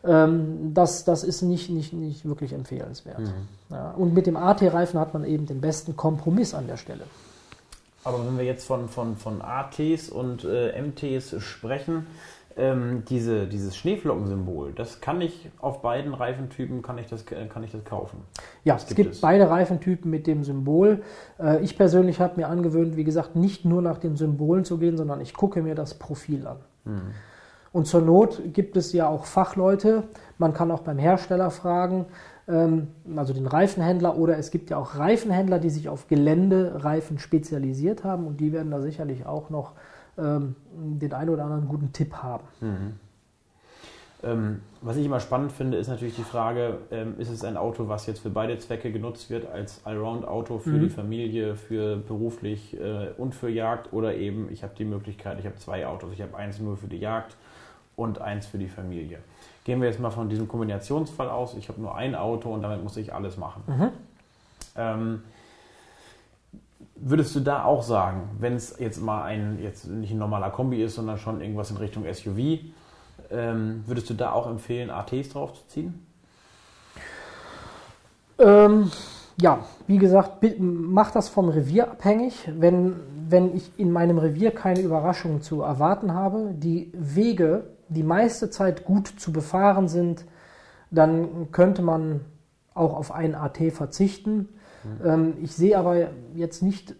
[0.04, 3.22] Ähm, das, das ist nicht, nicht, nicht wirklich empfehlenswert.
[3.70, 7.04] Ja, und mit dem AT-Reifen hat man eben den besten Kompromiss an der Stelle.
[8.04, 12.08] Aber wenn wir jetzt von, von, von ATs und äh, MTs sprechen,
[12.58, 17.64] ähm, diese, dieses Schneeflockensymbol, das kann ich auf beiden Reifentypen kann ich das, äh, kann
[17.64, 18.20] ich das kaufen.
[18.64, 19.22] Ja, Das es gibt es.
[19.22, 21.02] beide Reifentypen mit dem Symbol.
[21.40, 24.98] Äh, Ich persönlich habe mir angewöhnt, wie gesagt, nicht nur nach den Symbolen zu gehen,
[24.98, 26.58] sondern ich gucke mir das Profil an.
[27.74, 30.04] Und zur Not gibt es ja auch Fachleute.
[30.38, 32.06] Man kann auch beim Hersteller fragen,
[32.48, 38.04] ähm, also den Reifenhändler, oder es gibt ja auch Reifenhändler, die sich auf Geländereifen spezialisiert
[38.04, 39.74] haben und die werden da sicherlich auch noch
[40.18, 42.44] ähm, den einen oder anderen guten Tipp haben.
[44.24, 47.88] Ähm, was ich immer spannend finde, ist natürlich die Frage, ähm, ist es ein Auto,
[47.88, 50.82] was jetzt für beide Zwecke genutzt wird, als Allround-Auto für Mhm.
[50.82, 55.46] die Familie, für beruflich äh, und für Jagd oder eben, ich habe die Möglichkeit, ich
[55.46, 57.36] habe zwei Autos, ich habe eins nur für die Jagd
[57.96, 59.20] und eins für die Familie.
[59.66, 62.84] Gehen wir jetzt mal von diesem Kombinationsfall aus, ich habe nur ein Auto und damit
[62.84, 63.62] muss ich alles machen.
[64.76, 65.22] Ähm,
[66.96, 70.84] Würdest du da auch sagen, wenn es jetzt mal ein, jetzt nicht ein normaler Kombi
[70.84, 72.60] ist, sondern schon irgendwas in Richtung SUV,
[73.32, 76.06] ähm, würdest du da auch empfehlen, ATs draufzuziehen?
[78.40, 78.92] Ähm,
[79.40, 82.50] ja, wie gesagt, mach das vom Revier abhängig.
[82.58, 82.96] Wenn,
[83.30, 88.86] wenn ich in meinem Revier keine Überraschungen zu erwarten habe, die Wege die meiste Zeit
[88.86, 90.26] gut zu befahren sind,
[90.92, 92.22] dann könnte man
[92.74, 94.50] auch auf einen AT verzichten.
[95.04, 96.96] Ähm, ich sehe aber jetzt nicht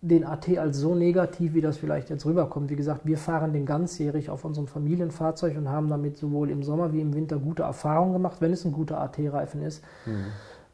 [0.00, 2.70] den AT als so negativ, wie das vielleicht jetzt rüberkommt.
[2.70, 6.92] Wie gesagt, wir fahren den ganzjährig auf unserem Familienfahrzeug und haben damit sowohl im Sommer
[6.92, 9.84] wie im Winter gute Erfahrungen gemacht, wenn es ein guter AT-Reifen ist.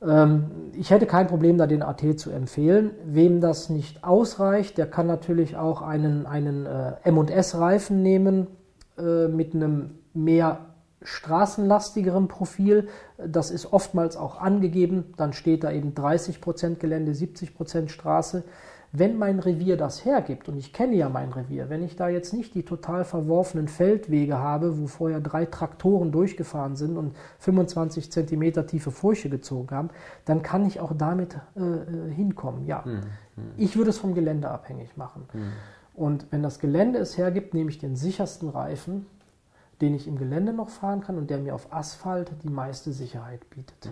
[0.01, 2.93] Ähm, ich hätte kein Problem, da den AT zu empfehlen.
[3.05, 8.47] Wem das nicht ausreicht, der kann natürlich auch einen, einen äh, M&S-Reifen nehmen
[8.97, 10.68] äh, mit einem mehr
[11.03, 12.89] straßenlastigeren Profil.
[13.19, 15.15] Das ist oftmals auch angegeben.
[15.17, 18.45] Dann steht da eben 30% Gelände, 70% Straße.
[18.91, 22.33] Wenn mein Revier das hergibt, und ich kenne ja mein Revier, wenn ich da jetzt
[22.33, 28.67] nicht die total verworfenen Feldwege habe, wo vorher drei Traktoren durchgefahren sind und 25 Zentimeter
[28.67, 29.91] tiefe Furche gezogen haben,
[30.25, 32.65] dann kann ich auch damit äh, äh, hinkommen.
[32.65, 32.83] Ja,
[33.59, 35.29] ich würde es vom Gelände abhängig machen.
[35.95, 39.05] Und wenn das Gelände es hergibt, nehme ich den sichersten Reifen,
[39.81, 43.49] den ich im Gelände noch fahren kann und der mir auf Asphalt die meiste Sicherheit
[43.51, 43.91] bietet.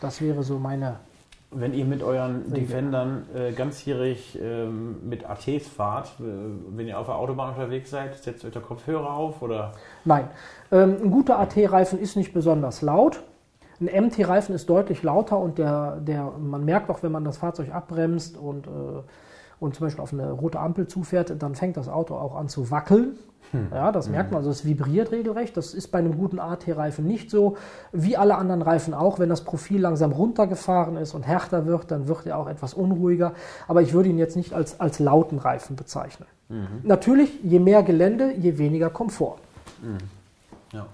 [0.00, 0.96] Das wäre so meine.
[1.54, 6.22] Wenn ihr mit euren Defendern äh, ganzjährig ähm, mit ATs fahrt, äh,
[6.76, 9.72] wenn ihr auf der Autobahn unterwegs seid, setzt euch der Kopfhörer auf oder
[10.06, 10.28] Nein,
[10.70, 13.22] ähm, ein guter AT-Reifen ist nicht besonders laut.
[13.80, 17.70] Ein MT-Reifen ist deutlich lauter und der, der, man merkt auch, wenn man das Fahrzeug
[17.74, 18.70] abbremst und, äh,
[19.62, 22.70] und zum Beispiel auf eine rote Ampel zufährt, dann fängt das Auto auch an zu
[22.70, 23.18] wackeln.
[23.70, 25.56] Ja, das merkt man, also es vibriert regelrecht.
[25.58, 27.58] Das ist bei einem guten AT-Reifen nicht so.
[27.92, 32.08] Wie alle anderen Reifen auch, wenn das Profil langsam runtergefahren ist und härter wird, dann
[32.08, 33.34] wird er auch etwas unruhiger.
[33.68, 36.26] Aber ich würde ihn jetzt nicht als, als lauten Reifen bezeichnen.
[36.82, 39.38] Natürlich, je mehr Gelände, je weniger Komfort.
[40.72, 40.86] Ja.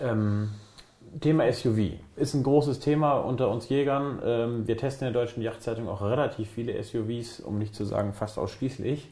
[0.00, 0.50] Ähm,
[1.18, 4.20] Thema SUV ist ein großes Thema unter uns Jägern.
[4.24, 8.12] Ähm, wir testen in der Deutschen Yachtzeitung auch relativ viele SUVs, um nicht zu sagen
[8.12, 9.08] fast ausschließlich.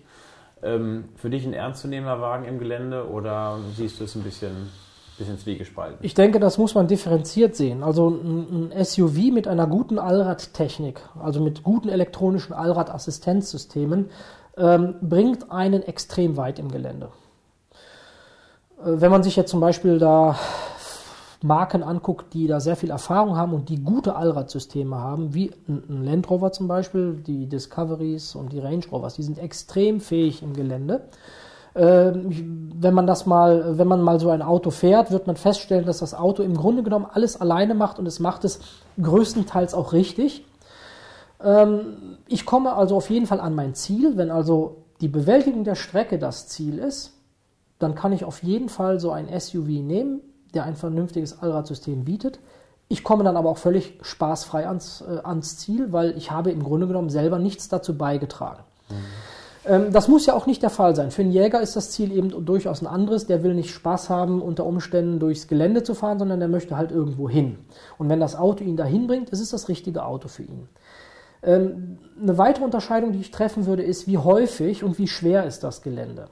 [0.63, 4.71] Ähm, für dich ein ernstzunehmender Wagen im Gelände oder siehst du es ein bisschen,
[5.17, 5.99] bisschen zwiegespalten?
[6.03, 7.83] Ich denke, das muss man differenziert sehen.
[7.83, 14.11] Also ein, SUV mit einer guten Allradtechnik, also mit guten elektronischen Allradassistenzsystemen,
[14.57, 17.11] ähm, bringt einen extrem weit im Gelände.
[18.79, 20.37] Äh, wenn man sich jetzt zum Beispiel da
[21.43, 26.05] Marken anguckt, die da sehr viel Erfahrung haben und die gute Allradsysteme haben, wie ein
[26.05, 30.53] Land Rover zum Beispiel, die Discoveries und die Range Rovers, die sind extrem fähig im
[30.53, 31.03] Gelände.
[31.77, 35.87] Ähm, Wenn man das mal, wenn man mal so ein Auto fährt, wird man feststellen,
[35.87, 38.59] dass das Auto im Grunde genommen alles alleine macht und es macht es
[39.01, 40.45] größtenteils auch richtig.
[41.43, 44.17] Ähm, Ich komme also auf jeden Fall an mein Ziel.
[44.17, 47.13] Wenn also die Bewältigung der Strecke das Ziel ist,
[47.79, 50.21] dann kann ich auf jeden Fall so ein SUV nehmen,
[50.55, 52.39] der ein vernünftiges Allradsystem bietet.
[52.89, 56.63] Ich komme dann aber auch völlig spaßfrei ans, äh, ans Ziel, weil ich habe im
[56.63, 58.63] Grunde genommen selber nichts dazu beigetragen.
[58.89, 58.95] Mhm.
[59.69, 61.11] Ähm, das muss ja auch nicht der Fall sein.
[61.11, 63.27] Für einen Jäger ist das Ziel eben durchaus ein anderes.
[63.27, 66.91] Der will nicht Spaß haben, unter Umständen durchs Gelände zu fahren, sondern der möchte halt
[66.91, 67.59] irgendwo hin.
[67.99, 70.69] Und wenn das Auto ihn dahin bringt, ist es das richtige Auto für ihn.
[71.43, 75.63] Ähm, eine weitere Unterscheidung, die ich treffen würde, ist, wie häufig und wie schwer ist
[75.63, 76.29] das Gelände.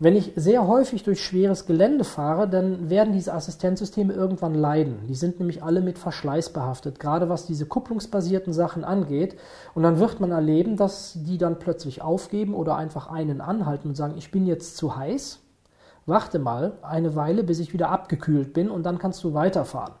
[0.00, 5.06] Wenn ich sehr häufig durch schweres Gelände fahre, dann werden diese Assistenzsysteme irgendwann leiden.
[5.08, 9.36] Die sind nämlich alle mit Verschleiß behaftet, gerade was diese kupplungsbasierten Sachen angeht.
[9.74, 13.94] Und dann wird man erleben, dass die dann plötzlich aufgeben oder einfach einen anhalten und
[13.94, 15.38] sagen, ich bin jetzt zu heiß.
[16.06, 19.94] Warte mal eine Weile, bis ich wieder abgekühlt bin und dann kannst du weiterfahren.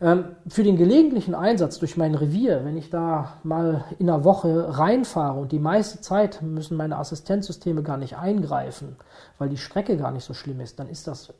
[0.00, 4.78] Ähm, für den gelegentlichen Einsatz durch mein Revier, wenn ich da mal in einer Woche
[4.78, 8.96] reinfahre und die meiste Zeit müssen meine Assistenzsysteme gar nicht eingreifen,
[9.38, 11.32] weil die Strecke gar nicht so schlimm ist, dann ist das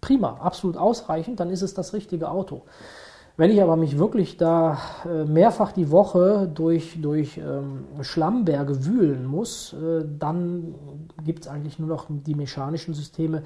[0.00, 2.62] prima, absolut ausreichend, dann ist es das richtige Auto.
[3.36, 9.24] Wenn ich aber mich wirklich da äh, mehrfach die Woche durch, durch ähm, Schlammberge wühlen
[9.24, 10.74] muss, äh, dann
[11.24, 13.42] gibt es eigentlich nur noch die mechanischen Systeme.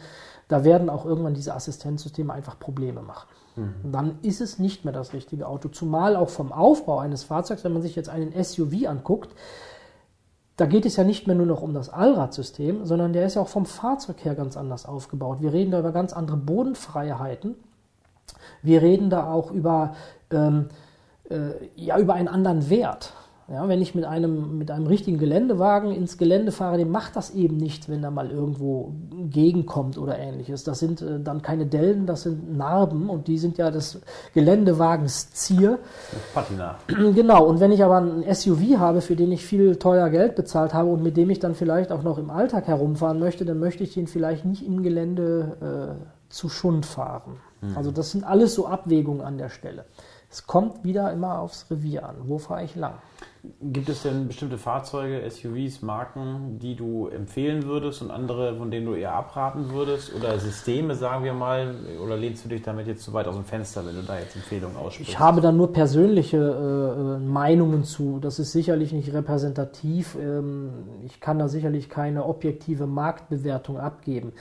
[0.48, 3.28] Da werden auch irgendwann diese Assistenzsysteme einfach Probleme machen.
[3.54, 3.92] Mhm.
[3.92, 5.68] Dann ist es nicht mehr das richtige Auto.
[5.68, 9.34] Zumal auch vom Aufbau eines Fahrzeugs, wenn man sich jetzt einen SUV anguckt,
[10.56, 13.42] da geht es ja nicht mehr nur noch um das Allradsystem, sondern der ist ja
[13.42, 15.42] auch vom Fahrzeug her ganz anders aufgebaut.
[15.42, 17.56] Wir reden da über ganz andere Bodenfreiheiten.
[18.62, 19.94] Wir reden da auch über,
[20.30, 20.68] ähm,
[21.30, 23.12] äh, ja, über einen anderen Wert.
[23.48, 27.30] Ja, wenn ich mit einem, mit einem richtigen Geländewagen ins Gelände fahre, dem macht das
[27.30, 28.92] eben nichts, wenn da mal irgendwo
[29.30, 30.64] gegenkommt oder ähnliches.
[30.64, 34.00] Das sind äh, dann keine Dellen, das sind Narben und die sind ja des
[34.34, 35.78] Geländewagens Zier.
[36.34, 36.78] Patina.
[36.88, 40.74] Genau, und wenn ich aber ein SUV habe, für den ich viel teuer Geld bezahlt
[40.74, 43.84] habe und mit dem ich dann vielleicht auch noch im Alltag herumfahren möchte, dann möchte
[43.84, 47.36] ich den vielleicht nicht im Gelände äh, zu Schund fahren.
[47.60, 47.76] Mhm.
[47.76, 49.86] Also das sind alles so Abwägungen an der Stelle.
[50.30, 52.16] Es kommt wieder immer aufs Revier an.
[52.24, 52.94] Wo fahre ich lang?
[53.60, 58.86] Gibt es denn bestimmte Fahrzeuge, SUVs, Marken, die du empfehlen würdest und andere, von denen
[58.86, 60.12] du eher abraten würdest?
[60.14, 61.76] Oder Systeme, sagen wir mal?
[62.02, 64.34] Oder lehnst du dich damit jetzt zu weit aus dem Fenster, wenn du da jetzt
[64.34, 65.12] Empfehlungen aussprichst?
[65.12, 68.18] Ich habe da nur persönliche äh, Meinungen zu.
[68.18, 70.16] Das ist sicherlich nicht repräsentativ.
[70.20, 70.70] Ähm,
[71.04, 74.32] ich kann da sicherlich keine objektive Marktbewertung abgeben.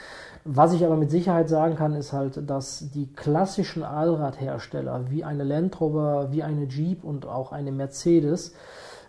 [0.47, 5.43] Was ich aber mit Sicherheit sagen kann, ist halt, dass die klassischen Allradhersteller wie eine
[5.43, 8.53] Land Rover, wie eine Jeep und auch eine Mercedes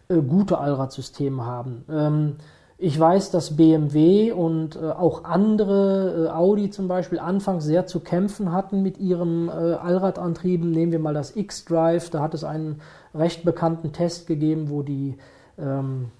[0.08, 1.84] äh, gute Allradsysteme haben.
[1.90, 2.36] Ähm,
[2.78, 8.00] ich weiß, dass BMW und äh, auch andere, äh, Audi zum Beispiel, anfangs sehr zu
[8.00, 10.70] kämpfen hatten mit ihrem äh, Allradantrieben.
[10.70, 12.80] Nehmen wir mal das X-Drive, da hat es einen
[13.14, 15.18] recht bekannten Test gegeben, wo die
[15.58, 16.12] ähm,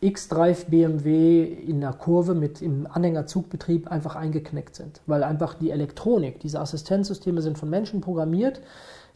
[0.00, 6.40] X-Drive BMW in der Kurve mit im Anhängerzugbetrieb einfach eingeknickt sind, weil einfach die Elektronik,
[6.40, 8.60] diese Assistenzsysteme sind von Menschen programmiert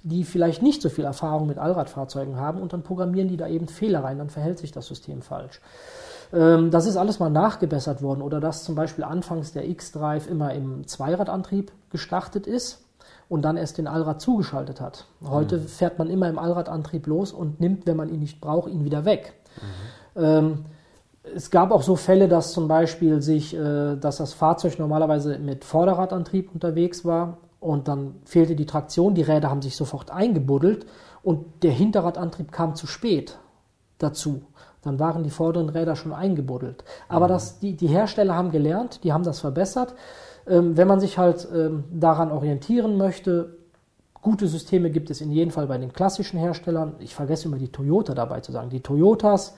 [0.03, 3.69] die vielleicht nicht so viel Erfahrung mit Allradfahrzeugen haben und dann programmieren die da eben
[3.69, 5.61] Fehler rein, dann verhält sich das System falsch.
[6.33, 10.55] Ähm, das ist alles mal nachgebessert worden oder dass zum Beispiel anfangs der X-Drive immer
[10.55, 12.85] im Zweiradantrieb gestartet ist
[13.29, 15.07] und dann erst den Allrad zugeschaltet hat.
[15.25, 15.69] Heute mhm.
[15.69, 19.05] fährt man immer im Allradantrieb los und nimmt, wenn man ihn nicht braucht, ihn wieder
[19.05, 19.35] weg.
[19.57, 19.90] Mhm.
[20.17, 20.65] Ähm,
[21.35, 25.65] es gab auch so Fälle, dass zum Beispiel sich, äh, dass das Fahrzeug normalerweise mit
[25.65, 30.87] Vorderradantrieb unterwegs war und dann fehlte die Traktion, die Räder haben sich sofort eingebuddelt
[31.23, 33.39] und der Hinterradantrieb kam zu spät
[33.99, 34.43] dazu.
[34.83, 36.85] Dann waren die vorderen Räder schon eingebuddelt.
[37.09, 37.31] Aber mhm.
[37.31, 39.95] das, die, die Hersteller haben gelernt, die haben das verbessert.
[40.47, 43.59] Ähm, wenn man sich halt ähm, daran orientieren möchte,
[44.23, 46.95] gute Systeme gibt es in jedem Fall bei den klassischen Herstellern.
[46.99, 48.71] Ich vergesse immer die Toyota dabei zu sagen.
[48.71, 49.57] Die Toyotas,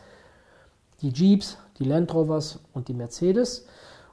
[1.03, 3.67] die Jeeps, die Land Rovers und die Mercedes.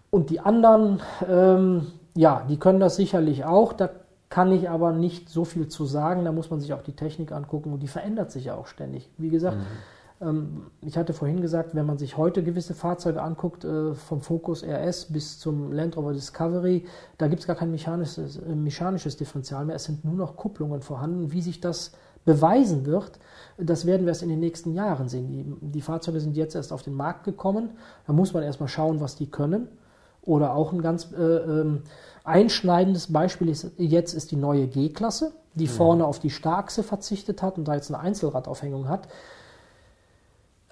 [0.10, 3.73] Und die anderen, ähm, ja, die können das sicherlich auch.
[3.73, 3.89] Da
[4.30, 6.25] kann ich aber nicht so viel zu sagen.
[6.25, 9.10] Da muss man sich auch die Technik angucken und die verändert sich ja auch ständig.
[9.17, 10.28] Wie gesagt, mhm.
[10.28, 14.63] ähm, ich hatte vorhin gesagt, wenn man sich heute gewisse Fahrzeuge anguckt, äh, vom Focus
[14.63, 16.86] RS bis zum Land Rover Discovery,
[17.17, 19.75] da gibt es gar kein mechanisches, äh, mechanisches Differential mehr.
[19.75, 21.32] Es sind nur noch Kupplungen vorhanden.
[21.32, 21.93] Wie sich das
[22.25, 23.19] beweisen wird,
[23.61, 25.27] das werden wir erst in den nächsten Jahren sehen.
[25.27, 27.71] Die, die Fahrzeuge sind jetzt erst auf den Markt gekommen.
[28.07, 29.67] Da muss man erstmal schauen, was die können.
[30.21, 31.83] Oder auch ein ganz äh, ähm,
[32.23, 35.71] einschneidendes Beispiel ist, jetzt ist die neue G-Klasse, die ja.
[35.71, 39.07] vorne auf die Starkse verzichtet hat und da jetzt eine Einzelradaufhängung hat.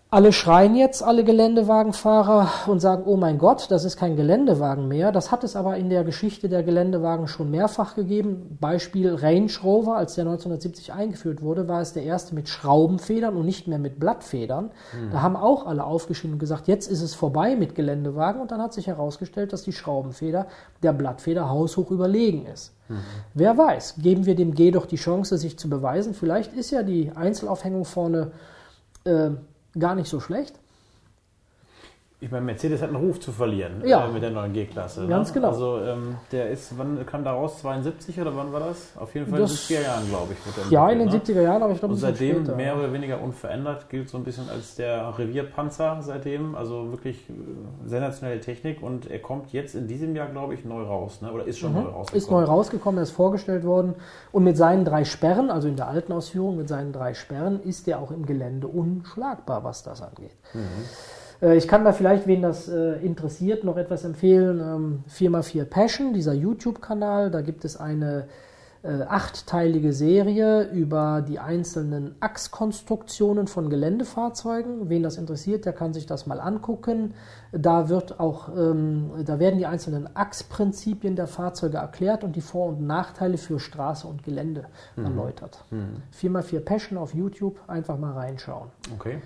[0.10, 5.12] Alle schreien jetzt, alle Geländewagenfahrer, und sagen, oh mein Gott, das ist kein Geländewagen mehr.
[5.12, 8.58] Das hat es aber in der Geschichte der Geländewagen schon mehrfach gegeben.
[8.62, 13.46] Beispiel Range Rover, als der 1970 eingeführt wurde, war es der erste mit Schraubenfedern und
[13.46, 14.71] nicht mehr mit Blattfedern.
[14.94, 15.12] Mhm.
[15.12, 18.40] Da haben auch alle aufgeschrieben und gesagt, jetzt ist es vorbei mit Geländewagen.
[18.40, 20.48] Und dann hat sich herausgestellt, dass die Schraubenfeder
[20.84, 22.73] der Blattfeder haushoch überlegen ist.
[22.88, 23.00] Mhm.
[23.34, 26.13] Wer weiß, geben wir dem G doch die Chance, sich zu beweisen.
[26.13, 28.32] Vielleicht ist ja die Einzelaufhängung vorne
[29.04, 29.32] äh,
[29.80, 30.60] gar nicht so schlecht.
[32.20, 34.08] Ich meine, Mercedes hat einen Ruf zu verlieren ja.
[34.08, 35.02] äh, mit der neuen G-Klasse.
[35.02, 35.08] Ne?
[35.08, 35.50] Ganz genau.
[35.50, 37.60] Also ähm, der ist, wann kam da raus?
[37.60, 38.94] 72 oder wann war das?
[38.98, 40.72] Auf jeden Fall das, in den 70er Jahren, glaube ich.
[40.72, 41.15] ja, in den ne?
[41.15, 44.24] 70er Jahren, aber ich glaube, Und seitdem später, mehr oder weniger unverändert, gilt so ein
[44.24, 46.56] bisschen als der Revierpanzer seitdem.
[46.56, 47.34] Also wirklich äh,
[47.86, 51.22] sensationelle Technik und er kommt jetzt in diesem Jahr, glaube ich, neu raus.
[51.22, 51.32] Ne?
[51.32, 51.84] Oder ist schon mhm.
[51.84, 52.18] neu rausgekommen?
[52.18, 53.94] Ist neu rausgekommen, er ist vorgestellt worden
[54.32, 57.88] und mit seinen drei Sperren, also in der alten Ausführung mit seinen drei Sperren, ist
[57.88, 60.36] er auch im Gelände unschlagbar, was das angeht.
[60.56, 60.63] Mhm.
[61.42, 65.04] Äh, ich kann da vielleicht, wen das äh, interessiert, noch etwas empfehlen.
[65.10, 67.31] 4x4 ähm, Passion, dieser YouTube-Kanal.
[67.31, 68.27] Da gibt es eine
[68.83, 74.88] äh, achtteilige Serie über die einzelnen Achskonstruktionen von Geländefahrzeugen.
[74.90, 77.13] Wen das interessiert, der kann sich das mal angucken.
[77.52, 82.67] Da wird auch, ähm, da werden die einzelnen Achsprinzipien der Fahrzeuge erklärt und die Vor-
[82.67, 84.65] und Nachteile für Straße und Gelände
[84.96, 85.06] mhm.
[85.06, 85.65] erläutert.
[85.71, 86.04] Mhm.
[86.17, 88.69] 4x4 Passion auf YouTube, einfach mal reinschauen.
[88.94, 89.21] Okay.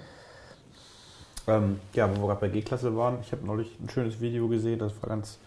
[1.48, 4.80] Ähm, ja, wo wir gerade bei G-Klasse waren, ich habe neulich ein schönes Video gesehen,
[4.80, 5.40] das war ganz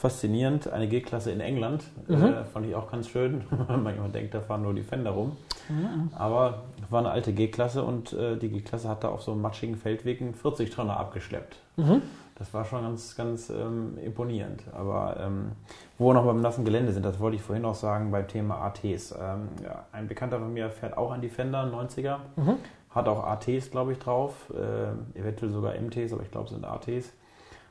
[0.00, 0.72] faszinierend.
[0.72, 2.24] Eine G-Klasse in England, mhm.
[2.24, 3.44] äh, fand ich auch ganz schön.
[3.68, 5.36] Manchmal denkt, da fahren nur die Fender rum.
[5.68, 6.10] Mhm.
[6.16, 9.42] Aber es war eine alte G-Klasse und äh, die G-Klasse hat da auf so einem
[9.42, 11.58] matschigen Feldweg einen 40 Tonner abgeschleppt.
[11.76, 12.02] Mhm.
[12.36, 14.62] Das war schon ganz, ganz ähm, imponierend.
[14.72, 15.52] Aber ähm,
[15.98, 18.62] wo wir noch beim nassen Gelände sind, das wollte ich vorhin auch sagen beim Thema
[18.62, 19.12] ATs.
[19.12, 22.16] Ähm, ja, ein Bekannter von mir fährt auch an die Fender 90er.
[22.90, 26.64] Hat auch ATs, glaube ich, drauf, äh, eventuell sogar MTs, aber ich glaube, es sind
[26.64, 27.12] ATs.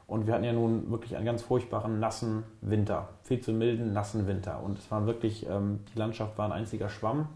[0.07, 3.09] Und wir hatten ja nun wirklich einen ganz furchtbaren, nassen Winter.
[3.24, 4.63] Viel zu milden, nassen Winter.
[4.63, 7.28] Und es war wirklich, ähm, die Landschaft war ein einziger Schwamm.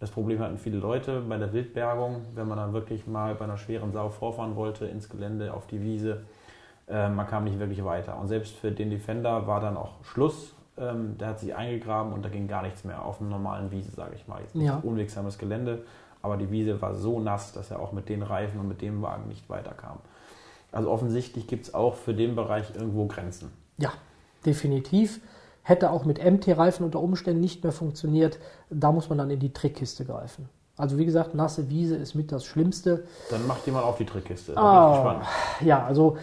[0.00, 3.56] Das Problem hatten viele Leute bei der Wildbergung, wenn man dann wirklich mal bei einer
[3.56, 6.22] schweren Sau vorfahren wollte, ins Gelände, auf die Wiese.
[6.88, 8.18] Äh, man kam nicht wirklich weiter.
[8.18, 10.54] Und selbst für den Defender war dann auch Schluss.
[10.76, 13.90] Ähm, der hat sich eingegraben und da ging gar nichts mehr auf einer normalen Wiese,
[13.90, 14.40] sage ich mal.
[14.40, 14.80] Jetzt ja.
[14.82, 15.84] unwegsames Gelände,
[16.22, 19.02] aber die Wiese war so nass, dass er auch mit den Reifen und mit dem
[19.02, 19.98] Wagen nicht weiterkam.
[20.72, 23.50] Also offensichtlich gibt es auch für den Bereich irgendwo Grenzen.
[23.78, 23.92] Ja,
[24.44, 25.20] definitiv.
[25.62, 28.38] Hätte auch mit MT-Reifen unter Umständen nicht mehr funktioniert.
[28.70, 30.48] Da muss man dann in die Trickkiste greifen.
[30.76, 33.04] Also wie gesagt, nasse Wiese ist mit das Schlimmste.
[33.30, 34.56] Dann macht jemand auf die Trickkiste.
[34.56, 35.22] Ah,
[35.60, 36.16] ja, also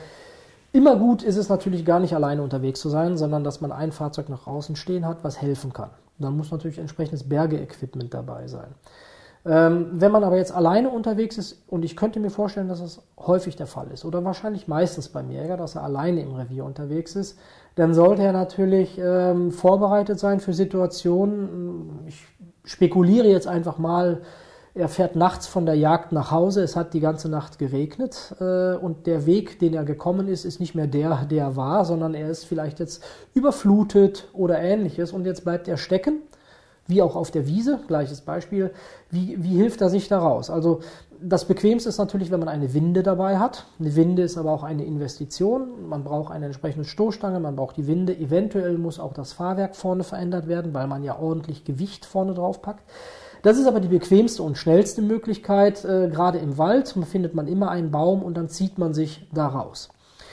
[0.72, 3.91] immer gut ist es natürlich gar nicht alleine unterwegs zu sein, sondern dass man ein
[3.91, 5.89] Fahrzeug nach außen stehen hat, was helfen kann.
[6.18, 8.74] Dann muss natürlich entsprechendes Bergeequipment dabei sein.
[9.48, 13.04] Ähm, wenn man aber jetzt alleine unterwegs ist, und ich könnte mir vorstellen, dass das
[13.18, 17.16] häufig der Fall ist, oder wahrscheinlich meistens beim Jäger, dass er alleine im Revier unterwegs
[17.16, 17.38] ist,
[17.76, 22.06] dann sollte er natürlich ähm, vorbereitet sein für Situationen.
[22.08, 22.26] Ich
[22.64, 24.22] spekuliere jetzt einfach mal,
[24.74, 28.76] er fährt nachts von der Jagd nach Hause, es hat die ganze Nacht geregnet äh,
[28.76, 32.30] und der Weg, den er gekommen ist, ist nicht mehr der, der war, sondern er
[32.30, 33.04] ist vielleicht jetzt
[33.36, 35.14] überflutet oder ähnliches.
[35.14, 36.24] Und jetzt bleibt er stecken
[36.88, 38.72] wie auch auf der Wiese, gleiches Beispiel.
[39.10, 40.50] Wie, wie hilft er sich daraus?
[40.50, 40.82] Also
[41.20, 43.66] das Bequemste ist natürlich, wenn man eine Winde dabei hat.
[43.80, 45.90] Eine Winde ist aber auch eine Investition.
[45.90, 48.16] Man braucht eine entsprechende Stoßstange, man braucht die Winde.
[48.16, 52.62] Eventuell muss auch das Fahrwerk vorne verändert werden, weil man ja ordentlich Gewicht vorne drauf
[52.62, 52.84] packt.
[53.42, 55.86] Das ist aber die bequemste und schnellste Möglichkeit.
[55.86, 59.48] Äh, gerade im Wald findet man immer einen Baum und dann zieht man sich da
[59.48, 59.90] raus.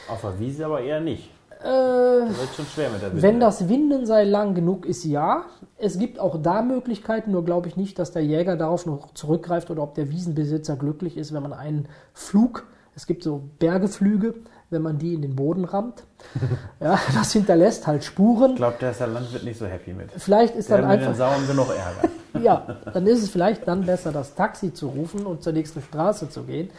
[0.08, 1.30] Auf der Wiese aber eher nicht.
[1.62, 3.22] Äh, das wird schon schwer mit der Winde.
[3.22, 5.44] Wenn das Windenseil lang genug ist, ja.
[5.78, 9.70] Es gibt auch da Möglichkeiten, nur glaube ich nicht, dass der Jäger darauf noch zurückgreift
[9.70, 14.34] oder ob der Wiesenbesitzer glücklich ist, wenn man einen Flug, es gibt so Bergeflüge,
[14.70, 16.04] wenn man die in den Boden rammt.
[16.80, 18.52] ja, das hinterlässt halt Spuren.
[18.52, 20.10] Ich glaube, der ist der Landwirt nicht so happy mit.
[20.16, 21.08] Vielleicht ist der dann einfach.
[21.08, 22.08] Den Sauern genug Ärger.
[22.42, 26.28] ja, dann ist es vielleicht dann besser, das Taxi zu rufen und zur nächsten Straße
[26.28, 26.70] zu gehen.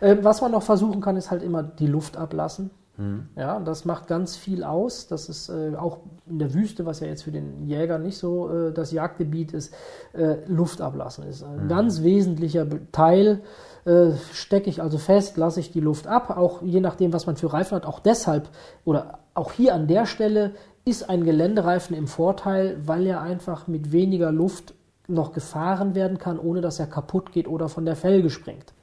[0.00, 2.70] Äh, was man noch versuchen kann, ist halt immer die Luft ablassen.
[2.96, 3.28] Mhm.
[3.36, 5.08] Ja, das macht ganz viel aus.
[5.08, 8.48] Das ist äh, auch in der Wüste, was ja jetzt für den Jäger nicht so
[8.50, 9.74] äh, das Jagdgebiet ist,
[10.12, 11.68] äh, Luft ablassen ist ein mhm.
[11.68, 13.40] ganz wesentlicher Teil.
[13.84, 17.36] Äh, stecke ich also fest, lasse ich die Luft ab, auch je nachdem, was man
[17.36, 17.86] für Reifen hat.
[17.86, 18.48] Auch deshalb
[18.84, 20.52] oder auch hier an der Stelle
[20.84, 24.74] ist ein Geländereifen im Vorteil, weil er einfach mit weniger Luft
[25.06, 28.73] noch gefahren werden kann, ohne dass er kaputt geht oder von der Felge springt.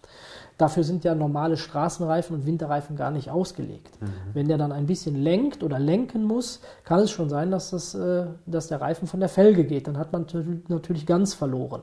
[0.62, 4.00] Dafür sind ja normale Straßenreifen und Winterreifen gar nicht ausgelegt.
[4.00, 4.08] Mhm.
[4.34, 7.96] Wenn der dann ein bisschen lenkt oder lenken muss, kann es schon sein, dass, das,
[7.96, 9.88] äh, dass der Reifen von der Felge geht.
[9.88, 10.28] Dann hat man
[10.68, 11.82] natürlich ganz verloren.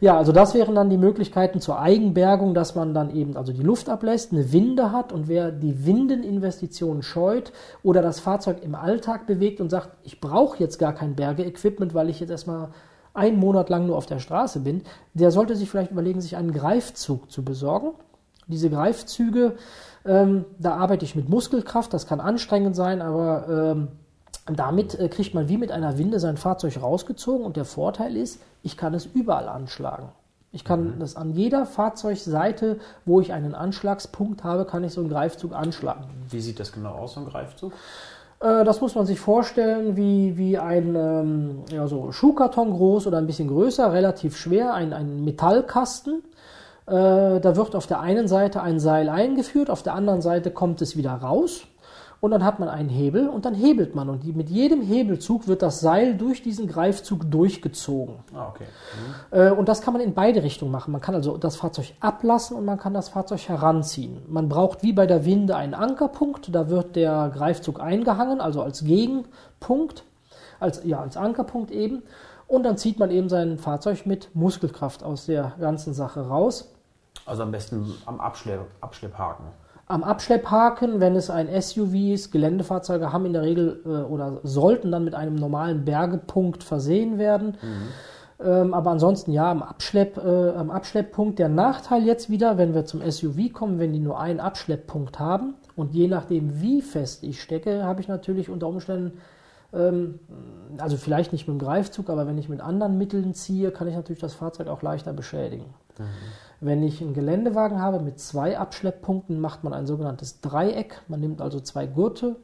[0.00, 3.62] Ja, also das wären dann die Möglichkeiten zur Eigenbergung, dass man dann eben also die
[3.62, 7.52] Luft ablässt, eine Winde hat und wer die Windeninvestitionen scheut
[7.84, 12.08] oder das Fahrzeug im Alltag bewegt und sagt, ich brauche jetzt gar kein Bergeequipment, weil
[12.08, 12.70] ich jetzt erstmal
[13.14, 14.82] einen Monat lang nur auf der Straße bin,
[15.14, 17.92] der sollte sich vielleicht überlegen, sich einen Greifzug zu besorgen.
[18.46, 19.56] Diese Greifzüge,
[20.04, 23.88] ähm, da arbeite ich mit Muskelkraft, das kann anstrengend sein, aber ähm,
[24.46, 28.40] Damit äh, kriegt man wie mit einer Winde sein Fahrzeug rausgezogen und der Vorteil ist,
[28.62, 30.08] ich kann es überall anschlagen.
[30.52, 30.98] Ich kann mhm.
[30.98, 36.04] das an jeder Fahrzeugseite, wo ich einen Anschlagspunkt habe, kann ich so einen Greifzug anschlagen.
[36.28, 37.72] Wie sieht das genau aus, so ein Greifzug?
[38.40, 43.18] Äh, das muss man sich vorstellen wie, wie ein ähm, ja, so Schuhkarton groß oder
[43.18, 46.22] ein bisschen größer, relativ schwer, ein, ein Metallkasten.
[46.86, 50.82] Äh, da wird auf der einen Seite ein Seil eingeführt, auf der anderen Seite kommt
[50.82, 51.66] es wieder raus
[52.20, 55.48] und dann hat man einen Hebel und dann hebelt man und die, mit jedem Hebelzug
[55.48, 58.16] wird das Seil durch diesen Greifzug durchgezogen.
[58.34, 58.64] Ah, okay.
[59.32, 59.38] Mhm.
[59.38, 60.92] Äh, und das kann man in beide Richtungen machen.
[60.92, 64.20] Man kann also das Fahrzeug ablassen und man kann das Fahrzeug heranziehen.
[64.28, 68.84] Man braucht wie bei der Winde einen Ankerpunkt, da wird der Greifzug eingehangen, also als
[68.84, 70.04] Gegenpunkt,
[70.58, 72.02] als, ja, als Ankerpunkt eben.
[72.46, 76.70] Und dann zieht man eben sein Fahrzeug mit Muskelkraft aus der ganzen Sache raus.
[77.24, 79.46] Also am besten am Abschlepp, Abschlepphaken
[79.90, 84.90] am Abschlepphaken, wenn es ein SUV ist, Geländefahrzeuge haben in der Regel äh, oder sollten
[84.90, 87.56] dann mit einem normalen Bergepunkt versehen werden.
[87.60, 88.46] Mhm.
[88.46, 91.38] Ähm, aber ansonsten ja, am, Abschlepp, äh, am Abschlepppunkt.
[91.38, 95.54] Der Nachteil jetzt wieder, wenn wir zum SUV kommen, wenn die nur einen Abschlepppunkt haben
[95.76, 99.18] und je nachdem, wie fest ich stecke, habe ich natürlich unter Umständen
[99.72, 100.18] ähm,
[100.78, 103.94] also vielleicht nicht mit dem Greifzug, aber wenn ich mit anderen Mitteln ziehe, kann ich
[103.94, 105.66] natürlich das Fahrzeug auch leichter beschädigen.
[105.98, 106.04] Mhm.
[106.60, 111.00] Wenn ich einen Geländewagen habe mit zwei Abschlepppunkten, macht man ein sogenanntes Dreieck.
[111.08, 112.36] Man nimmt also zwei Gurte,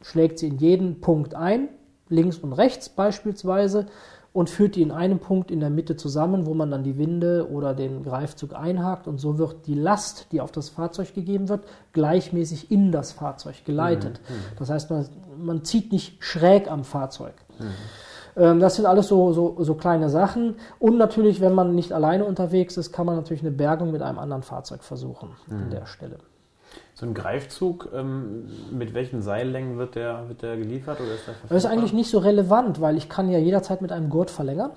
[0.00, 1.68] schlägt sie in jeden Punkt ein,
[2.08, 3.86] links und rechts beispielsweise,
[4.32, 7.50] und führt die in einem Punkt in der Mitte zusammen, wo man dann die Winde
[7.50, 9.08] oder den Greifzug einhakt.
[9.08, 13.64] Und so wird die Last, die auf das Fahrzeug gegeben wird, gleichmäßig in das Fahrzeug
[13.64, 14.20] geleitet.
[14.28, 14.34] Mhm.
[14.58, 15.06] Das heißt, man,
[15.38, 17.34] man, zieht nicht schräg am Fahrzeug.
[17.58, 17.72] Mhm.
[18.38, 20.56] Ähm, das sind alles so, so, so kleine Sachen.
[20.78, 24.18] Und natürlich, wenn man nicht alleine unterwegs ist, kann man natürlich eine Bergung mit einem
[24.18, 25.56] anderen Fahrzeug versuchen mhm.
[25.56, 26.18] an der Stelle.
[26.94, 31.00] So ein Greifzug, ähm, mit welchen Seillängen wird der, wird der geliefert?
[31.00, 34.10] Oder ist das ist eigentlich nicht so relevant, weil ich kann ja jederzeit mit einem
[34.10, 34.70] Gurt verlängern.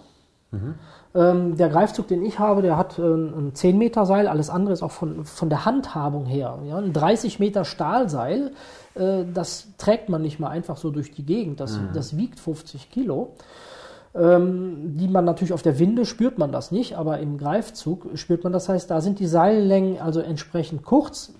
[0.52, 0.76] Mhm.
[1.14, 4.74] Ähm, der Greifzug, den ich habe, der hat äh, ein 10 Meter Seil, alles andere
[4.74, 6.60] ist auch von, von der Handhabung her.
[6.66, 6.78] Ja?
[6.78, 8.52] Ein 30 Meter Stahlseil,
[8.96, 11.90] äh, das trägt man nicht mal einfach so durch die Gegend, das, mhm.
[11.94, 13.34] das wiegt 50 Kilo.
[14.14, 18.44] Ähm, die man natürlich auf der Winde spürt man das nicht, aber im Greifzug spürt
[18.44, 18.68] man das.
[18.68, 21.34] Heißt, da sind die Seillängen also entsprechend kurz.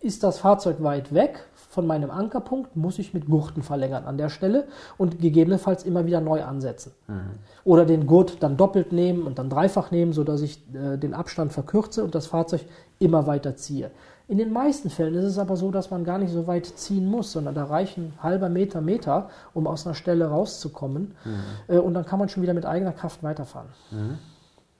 [0.00, 4.30] Ist das Fahrzeug weit weg von meinem Ankerpunkt, muss ich mit Gurten verlängern an der
[4.30, 4.66] Stelle
[4.96, 6.92] und gegebenenfalls immer wieder neu ansetzen.
[7.06, 7.30] Mhm.
[7.64, 11.52] Oder den Gurt dann doppelt nehmen und dann dreifach nehmen, sodass ich äh, den Abstand
[11.52, 12.62] verkürze und das Fahrzeug
[12.98, 13.90] immer weiter ziehe.
[14.28, 17.06] In den meisten Fällen ist es aber so, dass man gar nicht so weit ziehen
[17.06, 21.14] muss, sondern da reichen halber Meter, Meter, um aus einer Stelle rauszukommen.
[21.24, 21.74] Mhm.
[21.74, 23.68] Äh, und dann kann man schon wieder mit eigener Kraft weiterfahren.
[23.90, 24.18] Mhm.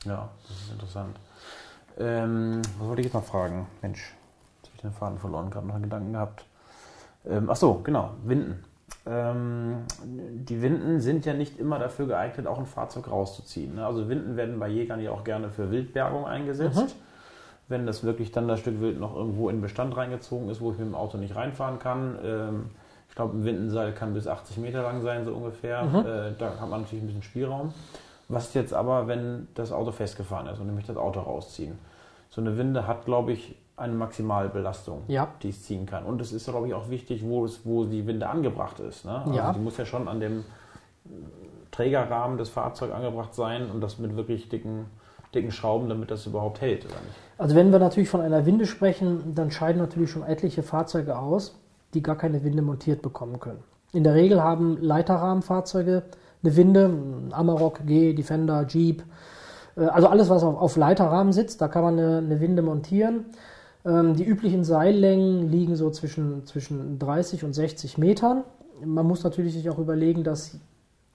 [0.04, 1.18] Ja, das ist interessant.
[1.98, 3.66] Ähm, was wollte ich jetzt noch fragen?
[3.82, 4.14] Mensch,
[4.56, 6.44] jetzt habe ich den Faden verloren, gerade noch einen Gedanken gehabt.
[7.26, 8.64] Ähm, ach so, genau, Winden.
[9.06, 13.76] Ähm, die Winden sind ja nicht immer dafür geeignet, auch ein Fahrzeug rauszuziehen.
[13.76, 13.86] Ne?
[13.86, 16.76] Also Winden werden bei Jägern ja auch gerne für Wildbergung eingesetzt.
[16.76, 17.02] Mhm.
[17.68, 20.72] Wenn das wirklich dann das Stück Wild noch irgendwo in den Bestand reingezogen ist, wo
[20.72, 22.18] ich mit dem Auto nicht reinfahren kann.
[22.22, 22.64] Ähm,
[23.08, 25.84] ich glaube, ein Windenseil kann bis 80 Meter lang sein, so ungefähr.
[25.84, 25.96] Mhm.
[25.96, 27.72] Äh, da hat man natürlich ein bisschen Spielraum.
[28.28, 31.78] Was ist jetzt aber, wenn das Auto festgefahren ist und ich möchte das Auto rausziehen?
[32.30, 35.28] So eine Winde hat, glaube ich, eine Maximalbelastung, ja.
[35.42, 36.04] die es ziehen kann.
[36.04, 39.04] Und es ist, glaube ich, auch wichtig, wo, es, wo die Winde angebracht ist.
[39.04, 39.22] Ne?
[39.24, 39.52] Also ja.
[39.52, 40.44] die muss ja schon an dem
[41.70, 44.86] Trägerrahmen des Fahrzeugs angebracht sein und das mit wirklich dicken,
[45.34, 47.16] dicken Schrauben, damit das überhaupt hält, oder nicht?
[47.38, 51.58] Also wenn wir natürlich von einer Winde sprechen, dann scheiden natürlich schon etliche Fahrzeuge aus,
[51.94, 53.62] die gar keine Winde montiert bekommen können.
[53.92, 56.02] In der Regel haben Leiterrahmenfahrzeuge
[56.42, 56.90] eine Winde,
[57.30, 59.02] Amarok, G, Defender, Jeep,
[59.76, 63.26] äh, also alles, was auf, Leiterrahmen sitzt, da kann man eine, eine Winde montieren.
[63.84, 68.44] Ähm, die üblichen Seillängen liegen so zwischen, zwischen 30 und 60 Metern.
[68.84, 70.58] Man muss natürlich sich auch überlegen, dass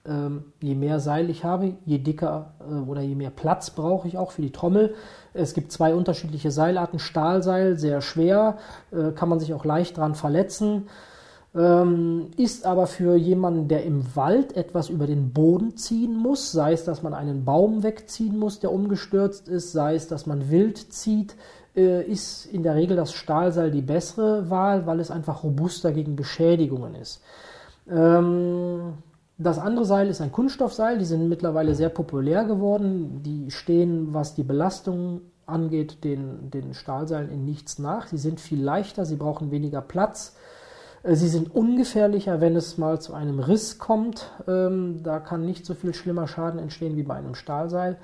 [0.06, 4.18] ähm, je mehr Seil ich habe, je dicker äh, oder je mehr Platz brauche ich
[4.18, 4.94] auch für die Trommel.
[5.32, 6.98] Es gibt zwei unterschiedliche Seilarten.
[6.98, 8.58] Stahlseil, sehr schwer,
[8.92, 10.88] äh, kann man sich auch leicht dran verletzen.
[11.54, 16.72] Ähm, ist aber für jemanden, der im Wald etwas über den Boden ziehen muss, sei
[16.72, 20.92] es, dass man einen Baum wegziehen muss, der umgestürzt ist, sei es, dass man wild
[20.92, 21.36] zieht,
[21.80, 26.94] ist in der Regel das Stahlseil die bessere Wahl, weil es einfach robuster gegen Beschädigungen
[26.94, 27.22] ist.
[27.90, 28.94] Ähm,
[29.36, 33.22] das andere Seil ist ein Kunststoffseil, die sind mittlerweile sehr populär geworden.
[33.24, 38.06] Die stehen, was die Belastung angeht, den, den Stahlseilen in nichts nach.
[38.06, 40.36] Sie sind viel leichter, sie brauchen weniger Platz.
[41.02, 44.30] Äh, sie sind ungefährlicher, wenn es mal zu einem Riss kommt.
[44.46, 47.98] Ähm, da kann nicht so viel schlimmer Schaden entstehen wie bei einem Stahlseil.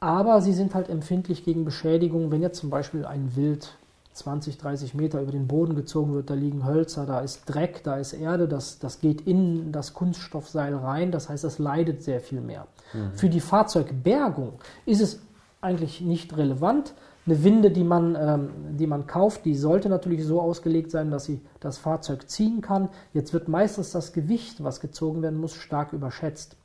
[0.00, 3.76] Aber sie sind halt empfindlich gegen Beschädigung, wenn jetzt zum Beispiel ein Wild
[4.14, 7.96] 20, 30 Meter über den Boden gezogen wird, da liegen Hölzer, da ist Dreck, da
[7.96, 12.40] ist Erde, das, das geht in das Kunststoffseil rein, das heißt, das leidet sehr viel
[12.40, 12.66] mehr.
[12.92, 13.12] Mhm.
[13.12, 14.54] Für die Fahrzeugbergung
[14.86, 15.20] ist es
[15.60, 16.94] eigentlich nicht relevant.
[17.26, 21.26] Eine Winde, die man, ähm, die man kauft, die sollte natürlich so ausgelegt sein, dass
[21.26, 22.88] sie das Fahrzeug ziehen kann.
[23.12, 26.56] Jetzt wird meistens das Gewicht, was gezogen werden muss, stark überschätzt.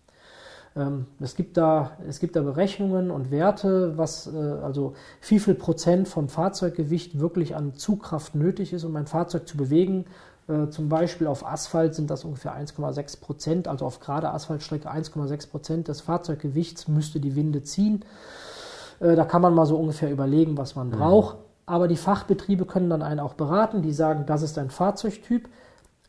[0.75, 4.93] Ähm, es, gibt da, es gibt da Berechnungen und Werte, was äh, also
[5.27, 10.05] wie viel Prozent vom Fahrzeuggewicht wirklich an Zugkraft nötig ist, um ein Fahrzeug zu bewegen.
[10.47, 15.49] Äh, zum Beispiel auf Asphalt sind das ungefähr 1,6 Prozent, also auf gerade Asphaltstrecke 1,6
[15.49, 18.03] Prozent des Fahrzeuggewichts müsste die Winde ziehen.
[18.99, 20.91] Äh, da kann man mal so ungefähr überlegen, was man mhm.
[20.91, 21.37] braucht.
[21.65, 25.49] Aber die Fachbetriebe können dann einen auch beraten, die sagen, das ist ein Fahrzeugtyp.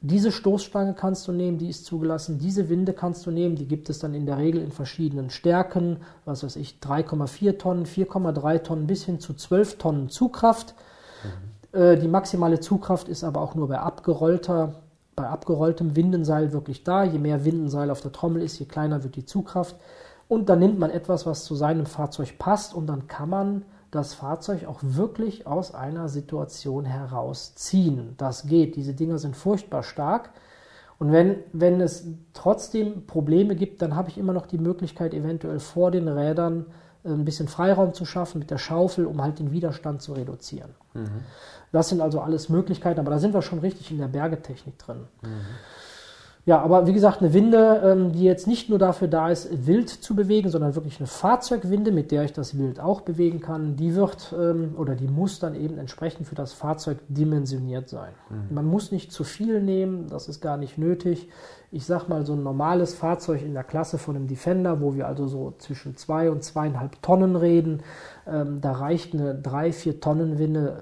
[0.03, 2.39] Diese Stoßstange kannst du nehmen, die ist zugelassen.
[2.39, 5.99] Diese Winde kannst du nehmen, die gibt es dann in der Regel in verschiedenen Stärken,
[6.25, 10.75] was weiß ich, 3,4 Tonnen, 4,3 Tonnen bis hin zu 12 Tonnen Zugkraft.
[11.73, 11.81] Mhm.
[11.81, 14.75] Äh, die maximale Zugkraft ist aber auch nur bei abgerollter,
[15.15, 17.05] bei abgerolltem Windenseil wirklich da.
[17.05, 19.77] Je mehr Windenseil auf der Trommel ist, je kleiner wird die Zugkraft.
[20.29, 23.63] Und dann nimmt man etwas, was zu seinem Fahrzeug passt und dann kann man
[23.97, 28.15] das Fahrzeug auch wirklich aus einer Situation herausziehen.
[28.17, 28.77] Das geht.
[28.77, 30.31] Diese Dinger sind furchtbar stark.
[30.99, 35.59] Und wenn, wenn es trotzdem Probleme gibt, dann habe ich immer noch die Möglichkeit, eventuell
[35.59, 36.67] vor den Rädern
[37.05, 40.75] äh, ein bisschen Freiraum zu schaffen mit der Schaufel, um halt den Widerstand zu reduzieren.
[40.95, 41.25] Mhm.
[41.73, 45.09] Das sind also alles Möglichkeiten, aber da sind wir schon richtig in der Bergetechnik drin.
[45.23, 45.29] Mhm.
[46.47, 49.89] Ja, aber wie gesagt, eine Winde, ähm, die jetzt nicht nur dafür da ist, Wild
[49.89, 53.97] zu bewegen, sondern wirklich eine Fahrzeugwinde, mit der ich das Wild auch bewegen kann, die
[53.97, 58.13] wird ähm, oder die muss dann eben entsprechend für das Fahrzeug dimensioniert sein.
[58.31, 58.55] Mhm.
[58.55, 61.29] Man muss nicht zu viel nehmen, das ist gar nicht nötig.
[61.73, 65.09] Ich sag mal, so ein normales Fahrzeug in der Klasse von einem Defender, wo wir
[65.09, 67.83] also so zwischen zwei und zweieinhalb Tonnen reden,
[68.25, 70.77] ähm, da reicht eine drei, vier Tonnen Winde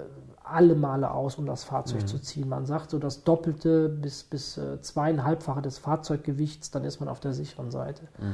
[0.45, 2.07] alle Male aus, um das Fahrzeug mhm.
[2.07, 2.49] zu ziehen.
[2.49, 7.19] Man sagt so das Doppelte bis, bis äh, zweieinhalbfache des Fahrzeuggewichts, dann ist man auf
[7.19, 8.03] der sicheren Seite.
[8.19, 8.33] Mhm.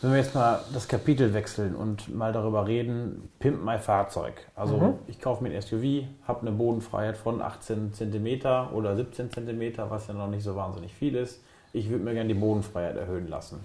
[0.00, 4.46] Wenn wir jetzt mal das Kapitel wechseln und mal darüber reden, pimp mein Fahrzeug.
[4.54, 4.94] Also mhm.
[5.08, 10.06] ich kaufe mir ein SUV, habe eine Bodenfreiheit von 18 cm oder 17 cm, was
[10.06, 11.42] ja noch nicht so wahnsinnig viel ist.
[11.72, 13.64] Ich würde mir gerne die Bodenfreiheit erhöhen lassen.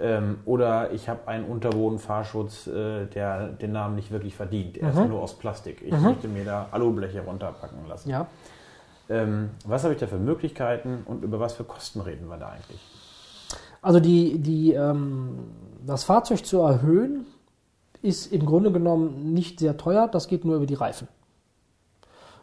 [0.00, 4.76] Ähm, oder ich habe einen Unterbodenfahrschutz, äh, der den Namen nicht wirklich verdient.
[4.76, 4.98] Er mhm.
[4.98, 5.82] ist nur aus Plastik.
[5.82, 6.02] Ich mhm.
[6.02, 8.10] möchte mir da Alubleche runterpacken lassen.
[8.10, 8.26] Ja.
[9.08, 12.48] Ähm, was habe ich da für Möglichkeiten und über was für Kosten reden wir da
[12.48, 12.80] eigentlich?
[13.82, 15.38] Also die, die, ähm,
[15.86, 17.26] das Fahrzeug zu erhöhen
[18.02, 20.08] ist im Grunde genommen nicht sehr teuer.
[20.08, 21.06] Das geht nur über die Reifen.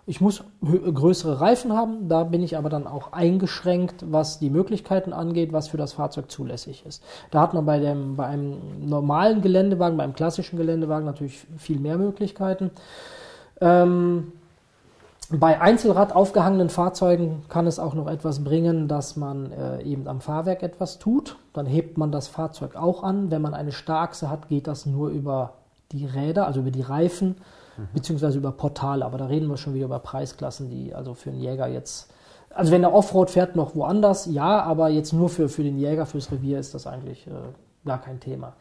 [0.07, 5.13] Ich muss größere Reifen haben, da bin ich aber dann auch eingeschränkt, was die Möglichkeiten
[5.13, 7.03] angeht, was für das Fahrzeug zulässig ist.
[7.29, 11.79] Da hat man bei, dem, bei einem normalen Geländewagen, bei einem klassischen Geländewagen natürlich viel
[11.79, 12.71] mehr Möglichkeiten.
[13.61, 14.31] Ähm,
[15.29, 20.19] bei Einzelrad aufgehangenen Fahrzeugen kann es auch noch etwas bringen, dass man äh, eben am
[20.19, 21.37] Fahrwerk etwas tut.
[21.53, 23.31] Dann hebt man das Fahrzeug auch an.
[23.31, 25.53] Wenn man eine Starkse hat, geht das nur über
[25.91, 27.35] die Räder, also über die Reifen
[27.77, 27.87] mhm.
[27.93, 29.05] beziehungsweise über Portale.
[29.05, 32.11] Aber da reden wir schon wieder über Preisklassen, die also für einen Jäger jetzt.
[32.53, 36.05] Also wenn der Offroad fährt noch woanders, ja, aber jetzt nur für, für den Jäger,
[36.05, 37.31] fürs Revier ist das eigentlich äh,
[37.85, 38.53] gar kein Thema.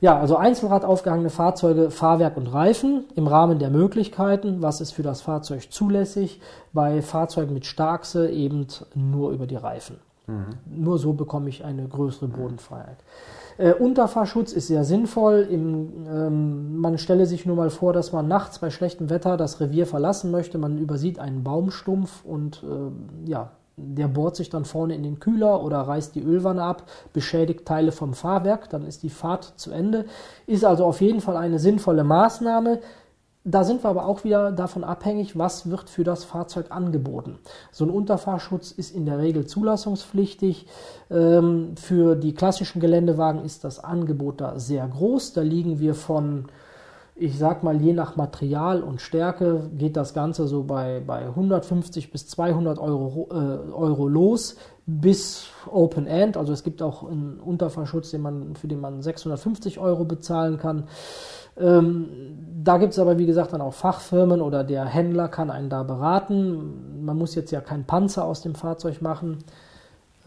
[0.00, 4.60] Ja, also Einzelrad aufgehangene Fahrzeuge, Fahrwerk und Reifen im Rahmen der Möglichkeiten.
[4.60, 6.40] Was ist für das Fahrzeug zulässig?
[6.74, 9.98] Bei Fahrzeugen mit Starkse eben nur über die Reifen.
[10.26, 10.58] Mhm.
[10.66, 12.98] Nur so bekomme ich eine größere Bodenfreiheit.
[13.58, 15.46] Äh, Unterfahrschutz ist sehr sinnvoll.
[15.50, 19.60] Im, ähm, man stelle sich nur mal vor, dass man nachts bei schlechtem Wetter das
[19.60, 20.58] Revier verlassen möchte.
[20.58, 25.62] Man übersieht einen Baumstumpf und äh, ja, der bohrt sich dann vorne in den Kühler
[25.62, 30.06] oder reißt die Ölwanne ab, beschädigt Teile vom Fahrwerk, dann ist die Fahrt zu Ende.
[30.46, 32.80] Ist also auf jeden Fall eine sinnvolle Maßnahme.
[33.48, 37.38] Da sind wir aber auch wieder davon abhängig, was wird für das Fahrzeug angeboten.
[37.70, 40.66] So ein Unterfahrschutz ist in der Regel zulassungspflichtig.
[41.12, 45.32] Ähm, für die klassischen Geländewagen ist das Angebot da sehr groß.
[45.32, 46.46] Da liegen wir von,
[47.14, 52.10] ich sag mal, je nach Material und Stärke geht das Ganze so bei, bei 150
[52.10, 56.36] bis 200 Euro, äh, Euro los bis Open End.
[56.36, 60.88] Also es gibt auch einen Unterfahrschutz, den man, für den man 650 Euro bezahlen kann.
[61.58, 62.08] Ähm,
[62.64, 65.82] da gibt es aber, wie gesagt, dann auch Fachfirmen oder der Händler kann einen da
[65.84, 67.04] beraten.
[67.04, 69.38] Man muss jetzt ja keinen Panzer aus dem Fahrzeug machen.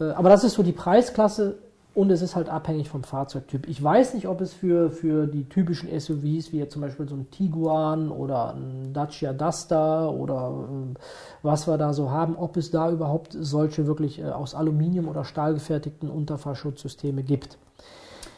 [0.00, 1.56] Äh, aber das ist so die Preisklasse
[1.92, 3.68] und es ist halt abhängig vom Fahrzeugtyp.
[3.68, 7.16] Ich weiß nicht, ob es für, für die typischen SUVs, wie jetzt zum Beispiel so
[7.16, 10.98] ein Tiguan oder ein Dacia Duster oder äh,
[11.42, 15.24] was wir da so haben, ob es da überhaupt solche wirklich äh, aus Aluminium oder
[15.24, 17.58] Stahl gefertigten Unterfahrschutzsysteme gibt.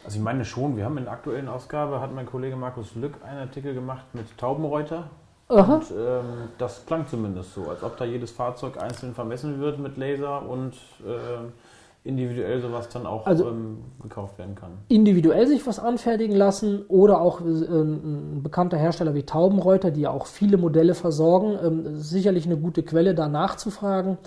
[0.05, 3.13] Also ich meine schon, wir haben in der aktuellen Ausgabe, hat mein Kollege Markus Lück
[3.23, 5.09] einen Artikel gemacht mit Taubenreuter.
[5.47, 5.75] Aha.
[5.75, 6.25] Und ähm,
[6.57, 10.73] das klang zumindest so, als ob da jedes Fahrzeug einzeln vermessen wird mit Laser und
[11.05, 14.71] äh, individuell sowas dann auch also ähm, gekauft werden kann.
[14.89, 20.11] Individuell sich was anfertigen lassen oder auch äh, ein bekannter Hersteller wie Taubenreuter, die ja
[20.11, 24.17] auch viele Modelle versorgen, ähm, sicherlich eine gute Quelle da nachzufragen.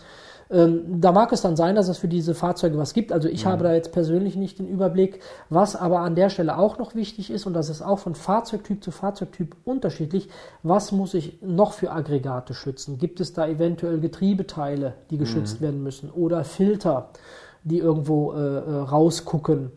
[0.51, 3.13] Ähm, da mag es dann sein, dass es für diese Fahrzeuge was gibt.
[3.13, 3.51] Also ich mhm.
[3.51, 5.21] habe da jetzt persönlich nicht den Überblick.
[5.51, 8.83] Was aber an der Stelle auch noch wichtig ist, und das ist auch von Fahrzeugtyp
[8.83, 10.29] zu Fahrzeugtyp unterschiedlich,
[10.63, 12.99] was muss ich noch für Aggregate schützen?
[12.99, 15.65] Gibt es da eventuell Getriebeteile, die geschützt mhm.
[15.65, 17.11] werden müssen oder Filter?
[17.67, 19.73] die irgendwo äh, äh, rausgucken,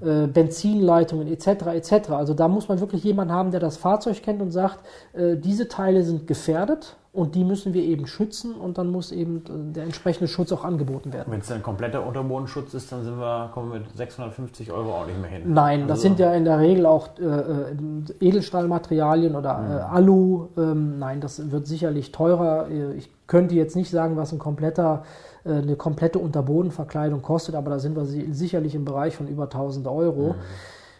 [0.00, 0.08] mhm.
[0.08, 1.66] äh, Benzinleitungen etc.
[1.74, 2.10] etc.
[2.10, 4.78] Also da muss man wirklich jemanden haben, der das Fahrzeug kennt und sagt,
[5.12, 9.38] äh, diese Teile sind gefährdet und die müssen wir eben schützen und dann muss eben
[9.46, 11.30] äh, der entsprechende Schutz auch angeboten werden.
[11.30, 15.06] Wenn es ein kompletter Unterbodenschutz ist, dann sind wir, kommen wir mit 650 Euro auch
[15.06, 15.52] nicht mehr hin.
[15.52, 17.74] Nein, das also sind ja in der Regel auch äh, äh
[18.20, 19.70] Edelstahlmaterialien oder mhm.
[19.70, 20.48] äh, Alu.
[20.56, 22.68] Ähm, nein, das wird sicherlich teurer.
[22.96, 25.04] Ich könnte jetzt nicht sagen, was ein kompletter
[25.44, 29.86] äh, eine komplette Unterbodenverkleidung kostet, aber da sind wir sicherlich im Bereich von über 1000
[29.86, 30.28] Euro.
[30.28, 30.34] Mhm.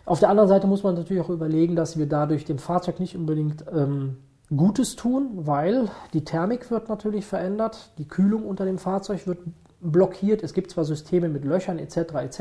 [0.04, 3.16] Auf der anderen Seite muss man natürlich auch überlegen, dass wir dadurch dem Fahrzeug nicht
[3.16, 4.16] unbedingt ähm,
[4.56, 9.38] Gutes tun, weil die Thermik wird natürlich verändert, die Kühlung unter dem Fahrzeug wird
[9.82, 10.42] blockiert.
[10.42, 11.96] Es gibt zwar Systeme mit Löchern etc.
[11.96, 12.40] etc.,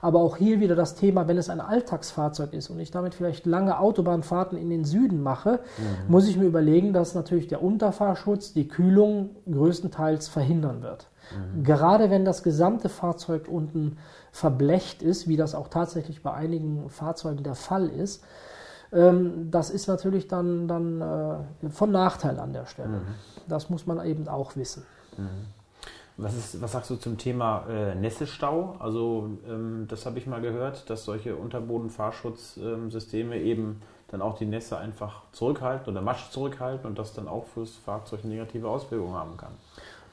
[0.00, 3.46] aber auch hier wieder das Thema, wenn es ein Alltagsfahrzeug ist und ich damit vielleicht
[3.46, 6.10] lange Autobahnfahrten in den Süden mache, mhm.
[6.10, 11.08] muss ich mir überlegen, dass natürlich der Unterfahrschutz die Kühlung größtenteils verhindern wird.
[11.32, 11.64] Mhm.
[11.64, 13.98] Gerade wenn das gesamte Fahrzeug unten
[14.32, 18.24] verblecht ist, wie das auch tatsächlich bei einigen Fahrzeugen der Fall ist,
[18.92, 22.88] das ist natürlich dann, dann äh, von Nachteil an der Stelle.
[22.88, 23.14] Mhm.
[23.46, 24.84] Das muss man eben auch wissen.
[25.16, 25.46] Mhm.
[26.16, 28.76] Was, ist, was sagst du zum Thema äh, Nässestau?
[28.78, 34.44] Also ähm, das habe ich mal gehört, dass solche Unterbodenfahrschutzsysteme ähm, eben dann auch die
[34.44, 39.36] Nässe einfach zurückhalten oder Matsch zurückhalten und das dann auch fürs Fahrzeug negative Auswirkungen haben
[39.36, 39.52] kann.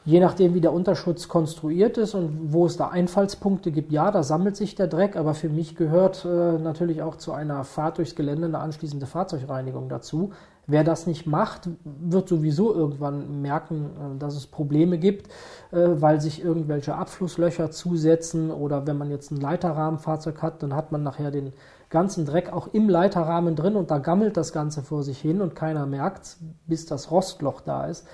[0.08, 4.24] Je nachdem, wie der Unterschutz konstruiert ist und wo es da Einfallspunkte gibt, ja, da
[4.24, 8.16] sammelt sich der Dreck, aber für mich gehört äh, natürlich auch zu einer Fahrt durchs
[8.16, 10.32] Gelände eine anschließende Fahrzeugreinigung dazu.
[10.66, 15.28] Wer das nicht macht, wird sowieso irgendwann merken, äh, dass es Probleme gibt,
[15.72, 20.94] äh, weil sich irgendwelche Abflusslöcher zusetzen oder wenn man jetzt ein Leiterrahmenfahrzeug hat, dann hat
[20.94, 21.52] man nachher den
[21.90, 25.54] ganzen Dreck auch im Leiterrahmen drin und da gammelt das Ganze vor sich hin und
[25.54, 28.08] keiner merkt, bis das Rostloch da ist.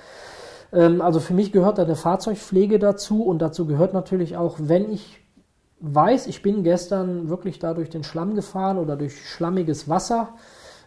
[0.74, 4.91] Ähm, also für mich gehört da eine Fahrzeugpflege dazu und dazu gehört natürlich auch, wenn
[4.91, 5.19] ich
[5.80, 10.30] weiß, ich bin gestern wirklich da durch den Schlamm gefahren oder durch schlammiges Wasser.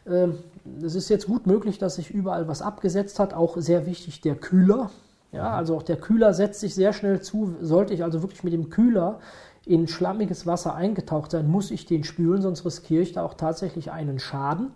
[0.06, 0.38] Ähm,
[0.82, 3.34] es ist jetzt gut möglich, dass sich überall was abgesetzt hat.
[3.34, 4.90] Auch sehr wichtig der Kühler.
[5.32, 7.56] Ja, also auch der Kühler setzt sich sehr schnell zu.
[7.60, 9.20] Sollte ich also wirklich mit dem Kühler
[9.66, 13.90] in schlammiges Wasser eingetaucht sein, muss ich den spülen, sonst riskiere ich da auch tatsächlich
[13.90, 14.70] einen Schaden.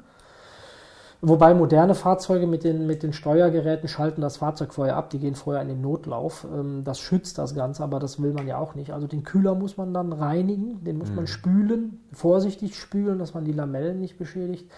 [1.22, 5.34] Wobei moderne Fahrzeuge mit den, mit den Steuergeräten schalten das Fahrzeug vorher ab, die gehen
[5.34, 6.46] vorher in den Notlauf.
[6.50, 8.92] Ähm, das schützt das Ganze, aber das will man ja auch nicht.
[8.92, 11.16] Also den Kühler muss man dann reinigen, den muss mhm.
[11.16, 14.70] man spülen, vorsichtig spülen, dass man die Lamellen nicht beschädigt.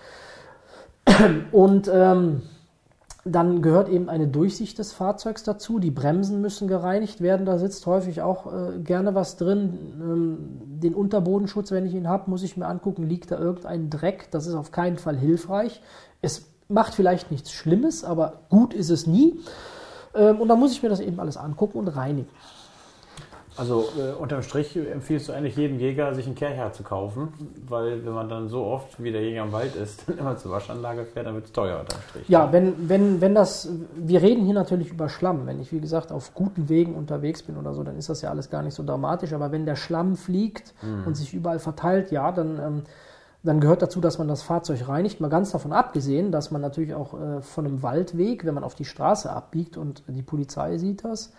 [1.53, 2.43] Und ähm,
[3.25, 5.79] dann gehört eben eine Durchsicht des Fahrzeugs dazu.
[5.79, 7.47] Die Bremsen müssen gereinigt werden.
[7.47, 9.79] Da sitzt häufig auch äh, gerne was drin.
[10.01, 10.39] Ähm,
[10.81, 14.29] den Unterbodenschutz, wenn ich ihn habe, muss ich mir angucken, liegt da irgendein Dreck.
[14.33, 15.81] Das ist auf keinen Fall hilfreich.
[16.23, 19.39] Es macht vielleicht nichts Schlimmes, aber gut ist es nie.
[20.15, 22.29] Ähm, und dann muss ich mir das eben alles angucken und reinigen.
[23.55, 27.35] Also äh, unterm Strich empfiehlst du eigentlich jedem Jäger, sich einen Kehrherr zu kaufen,
[27.69, 30.53] weil wenn man dann so oft wie der Jäger im Wald ist, dann immer zur
[30.53, 32.29] Waschanlage fährt, dann wird es teuer unterm Strich.
[32.29, 35.47] Ja, wenn, wenn, wenn das, wir reden hier natürlich über Schlamm.
[35.47, 38.31] Wenn ich, wie gesagt, auf guten Wegen unterwegs bin oder so, dann ist das ja
[38.31, 39.35] alles gar nicht so dramatisch.
[39.35, 41.07] Aber wenn der Schlamm fliegt mhm.
[41.07, 42.59] und sich überall verteilt, ja, dann...
[42.59, 42.83] Ähm,
[43.43, 45.21] dann gehört dazu, dass man das Fahrzeug reinigt.
[45.21, 48.75] Mal ganz davon abgesehen, dass man natürlich auch äh, von einem Waldweg, wenn man auf
[48.75, 51.33] die Straße abbiegt und die Polizei sieht das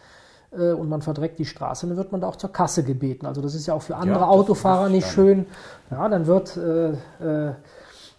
[0.52, 3.26] äh, und man verdreckt die Straße, dann wird man da auch zur Kasse gebeten.
[3.26, 5.46] Also das ist ja auch für andere ja, Autofahrer nicht schön.
[5.92, 7.54] Ja, dann wird äh, äh,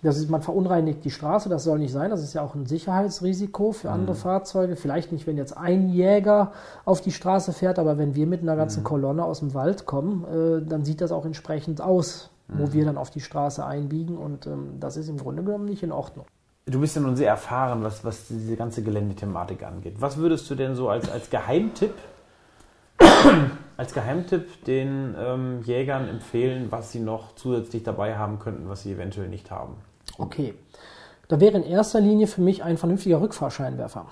[0.04, 2.10] das ist, man verunreinigt die Straße, das soll nicht sein.
[2.10, 3.94] Das ist ja auch ein Sicherheitsrisiko für mhm.
[3.94, 4.76] andere Fahrzeuge.
[4.76, 6.52] Vielleicht nicht, wenn jetzt ein Jäger
[6.84, 8.84] auf die Straße fährt, aber wenn wir mit einer ganzen mhm.
[8.84, 12.98] Kolonne aus dem Wald kommen, äh, dann sieht das auch entsprechend aus wo wir dann
[12.98, 16.26] auf die Straße einbiegen und ähm, das ist im Grunde genommen nicht in Ordnung.
[16.66, 19.96] Du bist ja nun sehr erfahren, was, was diese ganze Geländethematik angeht.
[19.98, 21.94] Was würdest du denn so als, als Geheimtipp
[23.76, 28.92] als Geheimtipp den ähm, Jägern empfehlen, was sie noch zusätzlich dabei haben könnten, was sie
[28.92, 29.74] eventuell nicht haben?
[30.18, 30.54] Okay.
[31.28, 34.06] Da wäre in erster Linie für mich ein vernünftiger Rückfahrscheinwerfer.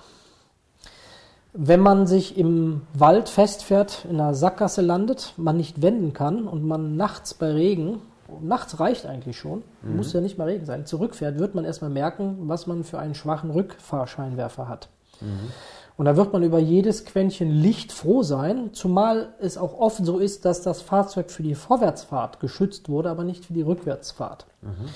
[1.53, 6.63] Wenn man sich im Wald festfährt, in einer Sackgasse landet, man nicht wenden kann und
[6.63, 8.01] man nachts bei Regen
[8.41, 9.97] nachts reicht eigentlich schon, mhm.
[9.97, 13.15] muss ja nicht mal Regen sein, zurückfährt, wird man erstmal merken, was man für einen
[13.15, 14.89] schwachen Rückfahrscheinwerfer hat.
[15.21, 15.51] Mhm.
[15.95, 20.17] Und da wird man über jedes Quäntchen Licht froh sein, zumal es auch oft so
[20.17, 24.47] ist, dass das Fahrzeug für die Vorwärtsfahrt geschützt wurde, aber nicht für die Rückwärtsfahrt.
[24.61, 24.89] Mhm.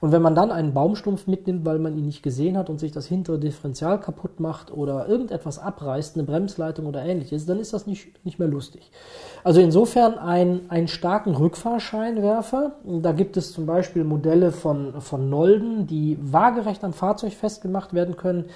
[0.00, 2.92] Und wenn man dann einen Baumstumpf mitnimmt, weil man ihn nicht gesehen hat und sich
[2.92, 7.86] das hintere Differential kaputt macht oder irgendetwas abreißt, eine Bremsleitung oder ähnliches, dann ist das
[7.86, 8.90] nicht, nicht mehr lustig.
[9.44, 12.76] Also insofern ein, einen starken Rückfahrscheinwerfer.
[12.84, 18.16] Da gibt es zum Beispiel Modelle von, von Nolden, die waagerecht am Fahrzeug festgemacht werden
[18.16, 18.46] können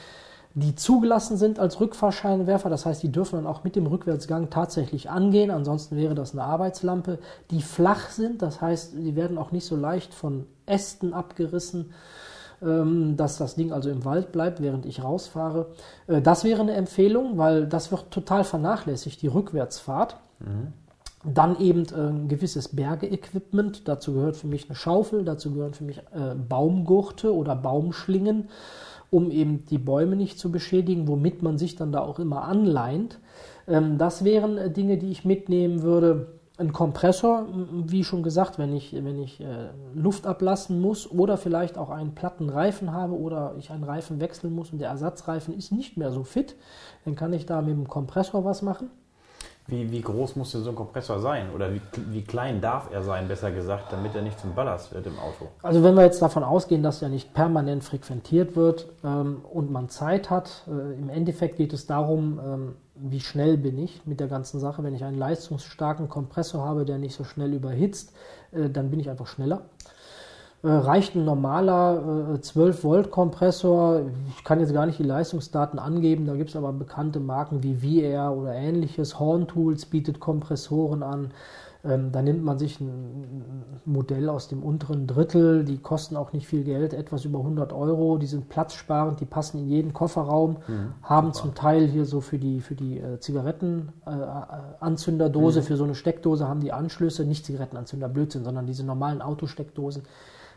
[0.55, 2.71] die zugelassen sind als Rückfahrscheinwerfer.
[2.71, 5.51] Das heißt, die dürfen dann auch mit dem Rückwärtsgang tatsächlich angehen.
[5.51, 7.19] Ansonsten wäre das eine Arbeitslampe.
[7.51, 11.93] Die flach sind, das heißt, die werden auch nicht so leicht von Ästen abgerissen,
[12.63, 15.67] ähm, dass das Ding also im Wald bleibt, während ich rausfahre.
[16.07, 20.17] Äh, das wäre eine Empfehlung, weil das wird total vernachlässigt, die Rückwärtsfahrt.
[20.41, 20.73] Mhm.
[21.23, 23.89] Dann eben äh, ein gewisses Bergeequipment.
[23.89, 28.49] Dazu gehört für mich eine Schaufel, dazu gehören für mich äh, Baumgurte oder Baumschlingen
[29.11, 33.19] um eben die Bäume nicht zu beschädigen, womit man sich dann da auch immer anleint.
[33.67, 36.40] Ähm, das wären Dinge, die ich mitnehmen würde.
[36.61, 37.47] Ein Kompressor,
[37.87, 42.15] wie schon gesagt, wenn ich, wenn ich äh, Luft ablassen muss oder vielleicht auch einen
[42.15, 46.13] platten Reifen habe oder ich einen Reifen wechseln muss und der Ersatzreifen ist nicht mehr
[46.13, 46.57] so fit,
[47.07, 48.91] dann kann ich da mit dem Kompressor was machen.
[49.69, 51.47] Wie, wie groß muss denn so ein Kompressor sein?
[51.55, 51.81] Oder wie,
[52.11, 55.49] wie klein darf er sein, besser gesagt, damit er nicht zum Ballast wird im Auto?
[55.63, 59.89] Also wenn wir jetzt davon ausgehen, dass er nicht permanent frequentiert wird ähm, und man
[59.89, 64.29] Zeit hat, äh, im Endeffekt geht es darum, ähm, wie schnell bin ich mit der
[64.29, 64.83] ganzen Sache.
[64.83, 68.13] Wenn ich einen leistungsstarken Kompressor habe, der nicht so schnell überhitzt,
[68.53, 69.63] äh, dann bin ich einfach schneller.
[70.63, 74.03] Äh, reicht ein normaler äh, 12 Volt Kompressor.
[74.37, 77.77] Ich kann jetzt gar nicht die Leistungsdaten angeben, da gibt es aber bekannte Marken wie
[77.77, 79.19] VR oder ähnliches.
[79.19, 81.31] Horn Tools bietet Kompressoren an.
[81.83, 86.47] Ähm, da nimmt man sich ein Modell aus dem unteren Drittel, die kosten auch nicht
[86.47, 90.93] viel Geld, etwas über 100 Euro, die sind platzsparend, die passen in jeden Kofferraum, mhm,
[91.03, 91.47] haben super.
[91.47, 95.67] zum Teil hier so für die, für die äh, Zigarettenanzünderdose, äh, mhm.
[95.67, 100.03] für so eine Steckdose haben die Anschlüsse, nicht Zigarettenanzünder, Blödsinn, sondern diese normalen Autosteckdosen.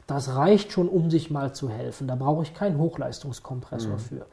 [0.07, 2.05] Das reicht schon, um sich mal zu helfen.
[2.07, 3.99] Da brauche ich keinen Hochleistungskompressor mhm.
[3.99, 4.25] für.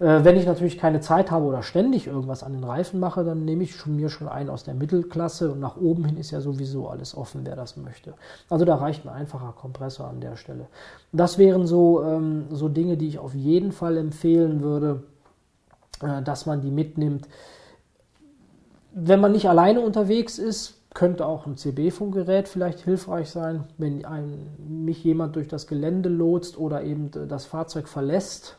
[0.00, 3.44] Äh, wenn ich natürlich keine Zeit habe oder ständig irgendwas an den Reifen mache, dann
[3.44, 6.40] nehme ich schon, mir schon einen aus der Mittelklasse und nach oben hin ist ja
[6.40, 8.14] sowieso alles offen, wer das möchte.
[8.48, 10.66] Also da reicht ein einfacher Kompressor an der Stelle.
[11.12, 15.02] Das wären so, ähm, so Dinge, die ich auf jeden Fall empfehlen würde,
[16.02, 17.28] äh, dass man die mitnimmt.
[18.92, 24.46] Wenn man nicht alleine unterwegs ist, könnte auch ein CB-Funkgerät vielleicht hilfreich sein, wenn ein,
[24.58, 28.56] mich jemand durch das Gelände lotst oder eben das Fahrzeug verlässt.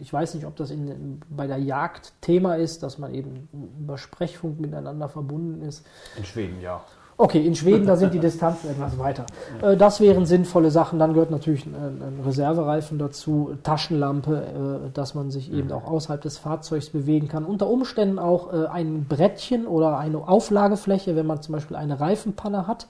[0.00, 3.48] Ich weiß nicht, ob das in, bei der Jagd Thema ist, dass man eben
[3.78, 5.86] über Sprechfunk miteinander verbunden ist.
[6.16, 6.82] In Schweden, ja.
[7.22, 9.26] Okay, in Schweden, da sind die Distanzen etwas weiter.
[9.60, 10.98] Äh, das wären sinnvolle Sachen.
[10.98, 16.38] Dann gehört natürlich ein, Reservereifen dazu, Taschenlampe, äh, dass man sich eben auch außerhalb des
[16.38, 17.44] Fahrzeugs bewegen kann.
[17.44, 22.66] Unter Umständen auch äh, ein Brettchen oder eine Auflagefläche, wenn man zum Beispiel eine Reifenpanne
[22.66, 22.86] hat.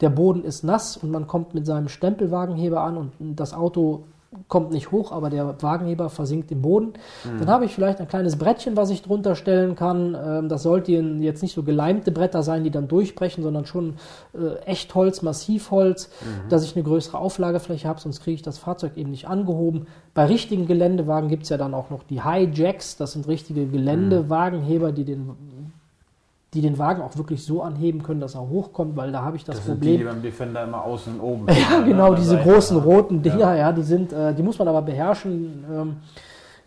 [0.00, 4.04] Der Boden ist nass und man kommt mit seinem Stempelwagenheber an und das Auto
[4.48, 6.94] kommt nicht hoch, aber der Wagenheber versinkt im Boden.
[7.24, 7.38] Mhm.
[7.40, 10.16] Dann habe ich vielleicht ein kleines Brettchen, was ich drunter stellen kann.
[10.20, 13.94] Ähm, das sollten jetzt nicht so geleimte Bretter sein, die dann durchbrechen, sondern schon
[14.34, 16.48] äh, Echtholz, Massivholz, mhm.
[16.48, 19.86] dass ich eine größere Auflagefläche habe, sonst kriege ich das Fahrzeug eben nicht angehoben.
[20.14, 24.92] Bei richtigen Geländewagen gibt es ja dann auch noch die High-Jacks, das sind richtige Geländewagenheber,
[24.92, 25.30] die den
[26.54, 29.44] die den Wagen auch wirklich so anheben können, dass er hochkommt, weil da habe ich
[29.44, 29.82] das, das Problem.
[29.82, 31.46] Sind die, die beim Defender immer außen und oben.
[31.70, 33.56] ja, genau, diese Seite großen roten Dinger, ja.
[33.56, 35.64] ja, die sind, äh, die muss man aber beherrschen.
[35.72, 35.96] Ähm,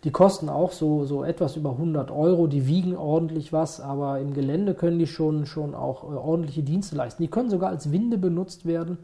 [0.04, 4.34] die kosten auch so, so etwas über 100 Euro, die wiegen ordentlich was, aber im
[4.34, 7.22] Gelände können die schon, schon auch äh, ordentliche Dienste leisten.
[7.22, 8.98] Die können sogar als Winde benutzt werden,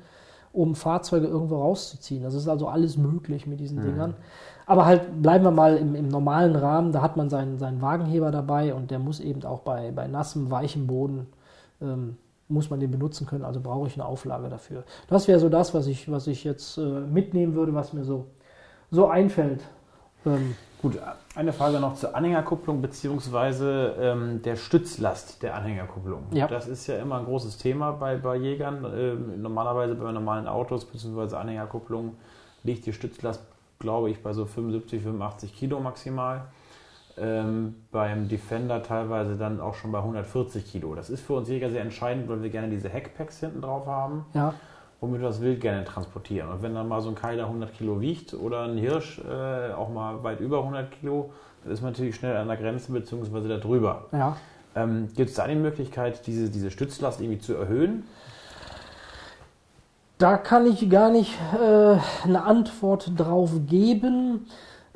[0.53, 2.23] um Fahrzeuge irgendwo rauszuziehen.
[2.23, 3.85] Das ist also alles möglich mit diesen mhm.
[3.85, 4.15] Dingern.
[4.67, 8.31] Aber halt bleiben wir mal im, im, normalen Rahmen, da hat man seinen, seinen Wagenheber
[8.31, 11.27] dabei und der muss eben auch bei, bei nassem, weichem Boden,
[11.81, 12.17] ähm,
[12.49, 14.85] muss man den benutzen können, also brauche ich eine Auflage dafür.
[15.09, 18.27] Das wäre so das, was ich, was ich jetzt äh, mitnehmen würde, was mir so,
[18.91, 19.63] so einfällt.
[20.27, 20.99] Ähm, Gut,
[21.37, 23.87] eine Frage noch zur Anhängerkupplung bzw.
[24.01, 26.25] Ähm, der Stützlast der Anhängerkupplung.
[26.33, 26.49] Ja.
[26.49, 28.85] Das ist ja immer ein großes Thema bei, bei Jägern.
[28.93, 31.37] Ähm, normalerweise bei normalen Autos bzw.
[31.37, 32.17] Anhängerkupplung
[32.65, 33.43] liegt die Stützlast
[33.83, 36.45] glaube ich, bei so 75, 85 Kilo maximal.
[37.19, 40.95] Ähm, beim Defender teilweise dann auch schon bei 140 Kilo.
[40.95, 44.25] Das ist für uns Jäger sehr entscheidend, weil wir gerne diese Heckpacks hinten drauf haben,
[44.33, 44.55] ja.
[44.99, 46.49] womit wir das Wild gerne transportieren.
[46.49, 49.91] Und wenn dann mal so ein Keiler 100 Kilo wiegt oder ein Hirsch äh, auch
[49.91, 51.33] mal weit über 100 Kilo,
[51.65, 53.47] dann ist man natürlich schnell an der Grenze bzw.
[53.47, 54.07] da drüber.
[54.13, 54.37] Ja.
[54.75, 58.05] Ähm, Gibt es da die Möglichkeit, diese, diese Stützlast irgendwie zu erhöhen?
[60.19, 64.47] Da kann ich gar nicht äh, eine Antwort drauf geben.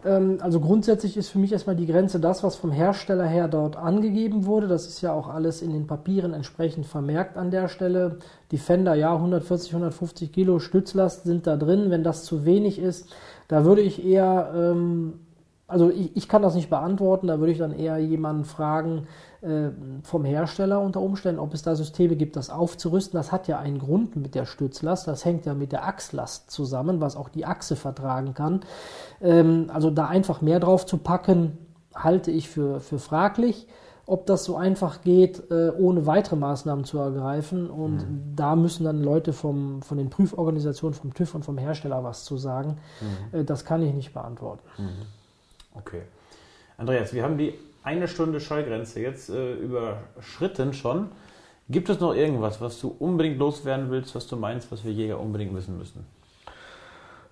[0.04, 3.76] Ähm, also grundsätzlich ist für mich erstmal die Grenze das, was vom Hersteller her dort
[3.76, 4.68] angegeben wurde.
[4.68, 8.18] Das ist ja auch alles in den Papieren entsprechend vermerkt an der Stelle.
[8.52, 11.90] Defender, ja, 140, 150 Kilo Stützlast sind da drin.
[11.90, 13.08] Wenn das zu wenig ist,
[13.48, 15.25] da würde ich eher, ähm,
[15.68, 19.08] also ich, ich, kann das nicht beantworten, da würde ich dann eher jemanden fragen
[19.40, 19.70] äh,
[20.02, 23.18] vom Hersteller unter Umständen, ob es da Systeme gibt, das aufzurüsten.
[23.18, 27.00] Das hat ja einen Grund mit der Stützlast, das hängt ja mit der Achslast zusammen,
[27.00, 28.60] was auch die Achse vertragen kann.
[29.20, 31.58] Ähm, also da einfach mehr drauf zu packen,
[31.94, 33.66] halte ich für, für fraglich
[34.06, 37.68] ob das so einfach geht, äh, ohne weitere Maßnahmen zu ergreifen.
[37.68, 38.36] Und mhm.
[38.36, 42.36] da müssen dann Leute vom, von den Prüforganisationen, vom TÜV und vom Hersteller was zu
[42.36, 42.78] sagen.
[43.00, 43.40] Mhm.
[43.40, 44.62] Äh, das kann ich nicht beantworten.
[44.78, 45.06] Mhm.
[45.78, 46.02] Okay.
[46.78, 51.08] Andreas, wir haben die eine Stunde Schallgrenze jetzt äh, überschritten schon.
[51.68, 55.20] Gibt es noch irgendwas, was du unbedingt loswerden willst, was du meinst, was wir Jäger
[55.20, 56.04] unbedingt wissen müssen?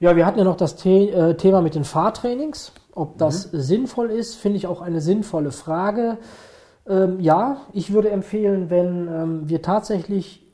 [0.00, 2.72] Ja, wir hatten ja noch das The äh, Thema mit den Fahrtrainings.
[2.94, 3.60] Ob das mhm.
[3.60, 6.18] sinnvoll ist, finde ich auch eine sinnvolle Frage.
[6.86, 10.44] Ähm, ja, ich würde empfehlen, wenn ähm, wir tatsächlich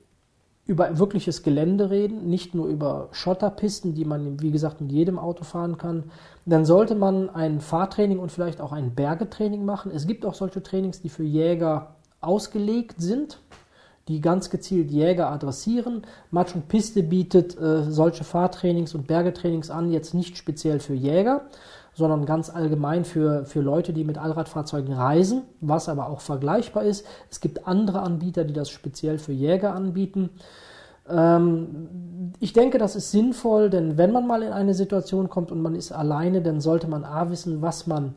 [0.66, 5.42] über wirkliches Gelände reden, nicht nur über Schotterpisten, die man, wie gesagt, mit jedem Auto
[5.42, 6.04] fahren kann,
[6.50, 9.92] dann sollte man ein Fahrtraining und vielleicht auch ein Bergetraining machen.
[9.94, 13.40] Es gibt auch solche Trainings, die für Jäger ausgelegt sind,
[14.08, 16.02] die ganz gezielt Jäger adressieren.
[16.30, 21.42] Matsch und Piste bietet äh, solche Fahrtrainings und Bergetrainings an, jetzt nicht speziell für Jäger,
[21.94, 27.06] sondern ganz allgemein für, für Leute, die mit Allradfahrzeugen reisen, was aber auch vergleichbar ist.
[27.30, 30.30] Es gibt andere Anbieter, die das speziell für Jäger anbieten.
[31.10, 35.60] Ähm, ich denke, das ist sinnvoll, denn wenn man mal in eine Situation kommt und
[35.60, 38.14] man ist alleine, dann sollte man A wissen, was man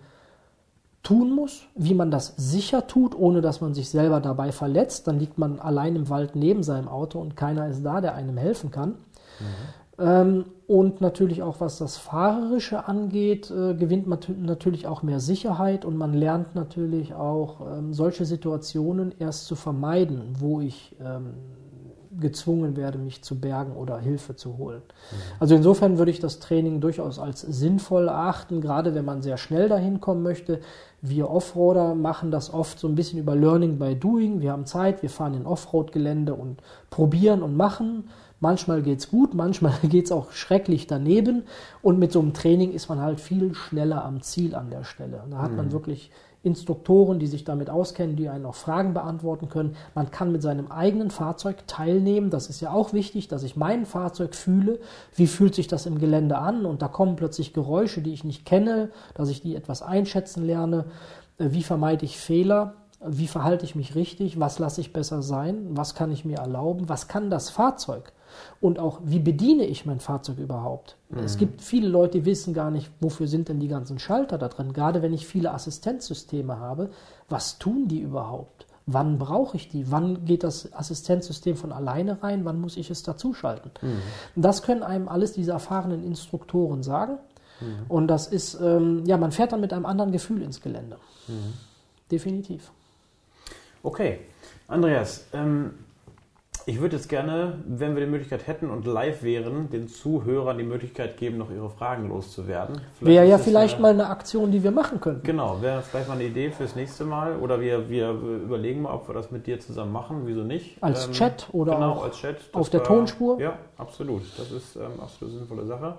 [1.03, 5.07] tun muss, wie man das sicher tut, ohne dass man sich selber dabei verletzt.
[5.07, 8.37] Dann liegt man allein im Wald neben seinem Auto und keiner ist da, der einem
[8.37, 8.89] helfen kann.
[8.89, 8.95] Mhm.
[9.99, 15.85] Ähm, und natürlich auch was das Fahrerische angeht, äh, gewinnt man natürlich auch mehr Sicherheit
[15.85, 20.95] und man lernt natürlich auch ähm, solche Situationen erst zu vermeiden, wo ich
[22.19, 24.81] gezwungen werde, mich zu bergen oder Hilfe zu holen.
[24.81, 25.15] Mhm.
[25.39, 29.69] Also insofern würde ich das Training durchaus als sinnvoll erachten, gerade wenn man sehr schnell
[29.69, 30.59] dahin kommen möchte.
[31.01, 34.41] Wir Offroader machen das oft so ein bisschen über Learning by Doing.
[34.41, 38.05] Wir haben Zeit, wir fahren in Offroad-Gelände und probieren und machen.
[38.39, 41.43] Manchmal geht es gut, manchmal geht es auch schrecklich daneben.
[41.81, 45.23] Und mit so einem Training ist man halt viel schneller am Ziel an der Stelle.
[45.29, 45.57] Da hat mhm.
[45.57, 46.11] man wirklich
[46.43, 49.77] Instruktoren, die sich damit auskennen, die einen auch Fragen beantworten können.
[49.95, 52.29] Man kann mit seinem eigenen Fahrzeug teilnehmen.
[52.29, 54.79] Das ist ja auch wichtig, dass ich mein Fahrzeug fühle.
[55.15, 56.65] Wie fühlt sich das im Gelände an?
[56.65, 60.85] Und da kommen plötzlich Geräusche, die ich nicht kenne, dass ich die etwas einschätzen lerne.
[61.37, 62.73] Äh, wie vermeide ich Fehler?
[63.05, 64.39] Wie verhalte ich mich richtig?
[64.39, 65.67] Was lasse ich besser sein?
[65.71, 66.89] Was kann ich mir erlauben?
[66.89, 68.11] Was kann das Fahrzeug?
[68.61, 70.97] Und auch, wie bediene ich mein Fahrzeug überhaupt?
[71.09, 71.19] Mhm.
[71.19, 74.47] Es gibt viele Leute, die wissen gar nicht, wofür sind denn die ganzen Schalter da
[74.47, 74.73] drin.
[74.73, 76.89] Gerade wenn ich viele Assistenzsysteme habe,
[77.29, 78.65] was tun die überhaupt?
[78.85, 79.91] Wann brauche ich die?
[79.91, 82.43] Wann geht das Assistenzsystem von alleine rein?
[82.43, 83.71] Wann muss ich es dazuschalten?
[83.81, 84.01] Mhm.
[84.41, 87.17] Das können einem alles diese erfahrenen Instruktoren sagen.
[87.61, 87.85] Mhm.
[87.87, 90.97] Und das ist, ähm, ja, man fährt dann mit einem anderen Gefühl ins Gelände.
[91.27, 91.53] Mhm.
[92.11, 92.71] Definitiv.
[93.83, 94.19] Okay.
[94.67, 95.82] Andreas, ähm,
[96.65, 100.63] ich würde jetzt gerne, wenn wir die Möglichkeit hätten und live wären, den Zuhörern die
[100.63, 102.81] Möglichkeit geben, noch ihre Fragen loszuwerden.
[103.01, 105.23] Wäre ja vielleicht eine, mal eine Aktion, die wir machen könnten.
[105.23, 107.37] Genau, wäre vielleicht mal eine Idee fürs nächste Mal.
[107.37, 110.21] Oder wir, wir überlegen mal, ob wir das mit dir zusammen machen.
[110.25, 110.81] Wieso nicht?
[110.81, 112.37] Als ähm, Chat oder genau, als Chat.
[112.53, 113.39] auf der Tonspur?
[113.39, 114.23] Ja, absolut.
[114.37, 115.95] Das ist ähm, absolut sinnvolle Sache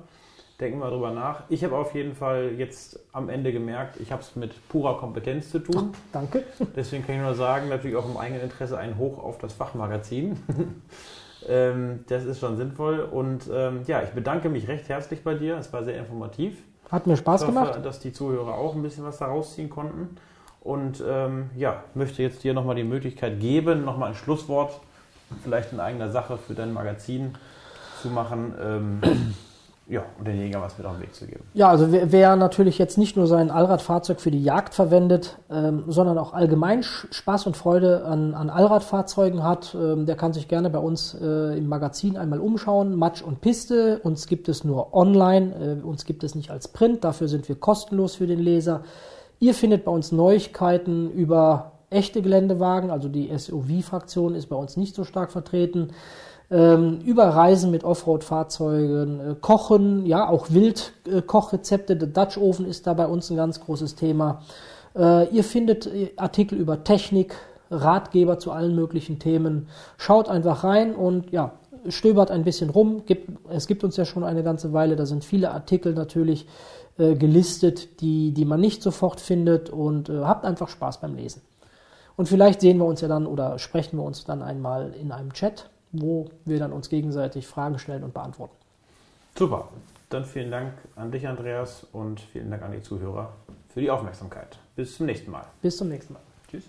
[0.61, 1.43] denken wir darüber nach.
[1.49, 5.51] Ich habe auf jeden Fall jetzt am Ende gemerkt, ich habe es mit purer Kompetenz
[5.51, 5.93] zu tun.
[5.93, 6.45] Ach, danke.
[6.77, 10.39] Deswegen kann ich nur sagen, natürlich auch im eigenen Interesse ein Hoch auf das Fachmagazin.
[11.49, 13.01] ähm, das ist schon sinnvoll.
[13.01, 15.57] Und ähm, ja, ich bedanke mich recht herzlich bei dir.
[15.57, 16.63] Es war sehr informativ.
[16.91, 17.85] Hat mir Spaß ich hoffe, gemacht.
[17.85, 20.17] dass die Zuhörer auch ein bisschen was daraus ziehen konnten.
[20.61, 24.81] Und ähm, ja, möchte jetzt dir nochmal die Möglichkeit geben, nochmal ein Schlusswort,
[25.43, 27.35] vielleicht in eigener Sache für dein Magazin
[28.01, 28.55] zu machen.
[28.59, 29.01] Ähm,
[29.87, 31.45] ja, und den Jäger was mit auf den Weg zu geben.
[31.53, 35.85] Ja, also wer, wer natürlich jetzt nicht nur sein Allradfahrzeug für die Jagd verwendet, ähm,
[35.89, 40.71] sondern auch allgemein Spaß und Freude an, an Allradfahrzeugen hat, ähm, der kann sich gerne
[40.71, 42.97] bei uns äh, im Magazin einmal umschauen.
[42.97, 47.05] Matsch und Piste, uns gibt es nur online, äh, uns gibt es nicht als Print,
[47.05, 48.85] dafür sind wir kostenlos für den Leser.
[49.39, 54.95] Ihr findet bei uns Neuigkeiten über echte Geländewagen, also die SUV-Fraktion ist bei uns nicht
[54.95, 55.91] so stark vertreten
[56.51, 61.95] ähm, über Reisen mit Offroad-Fahrzeugen, äh, Kochen, ja, auch Wildkochrezepte.
[61.95, 64.43] Äh, Der Dutch Oven ist da bei uns ein ganz großes Thema.
[64.95, 67.35] Äh, ihr findet äh, Artikel über Technik,
[67.71, 69.69] Ratgeber zu allen möglichen Themen.
[69.97, 71.53] Schaut einfach rein und ja,
[71.89, 73.03] stöbert ein bisschen rum.
[73.07, 76.47] Gibt, es gibt uns ja schon eine ganze Weile, da sind viele Artikel natürlich
[76.99, 81.43] äh, gelistet, die, die man nicht sofort findet und äh, habt einfach Spaß beim Lesen.
[82.17, 85.33] Und vielleicht sehen wir uns ja dann oder sprechen wir uns dann einmal in einem
[85.33, 88.55] Chat, wo wir dann uns gegenseitig Fragen stellen und beantworten.
[89.37, 89.69] Super.
[90.11, 93.33] Dann vielen Dank an dich, Andreas, und vielen Dank an die Zuhörer
[93.73, 94.59] für die Aufmerksamkeit.
[94.77, 95.45] Bis zum nächsten Mal.
[95.63, 96.23] Bis zum nächsten Mal.
[96.51, 96.65] Tschüss.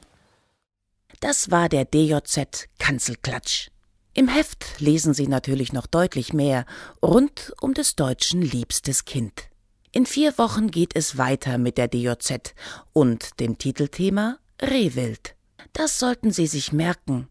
[1.20, 3.70] Das war der DJZ Kanzelklatsch.
[4.14, 6.66] Im Heft lesen Sie natürlich noch deutlich mehr
[7.04, 9.50] rund um des Deutschen liebstes Kind.
[9.92, 12.56] In vier Wochen geht es weiter mit der DJZ
[12.94, 15.36] und dem Titelthema Rehwild.
[15.74, 17.28] Das sollten Sie sich merken.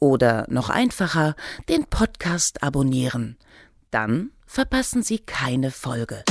[0.00, 1.34] Oder noch einfacher,
[1.68, 3.36] den Podcast abonnieren.
[3.90, 6.24] Dann verpassen Sie keine Folge.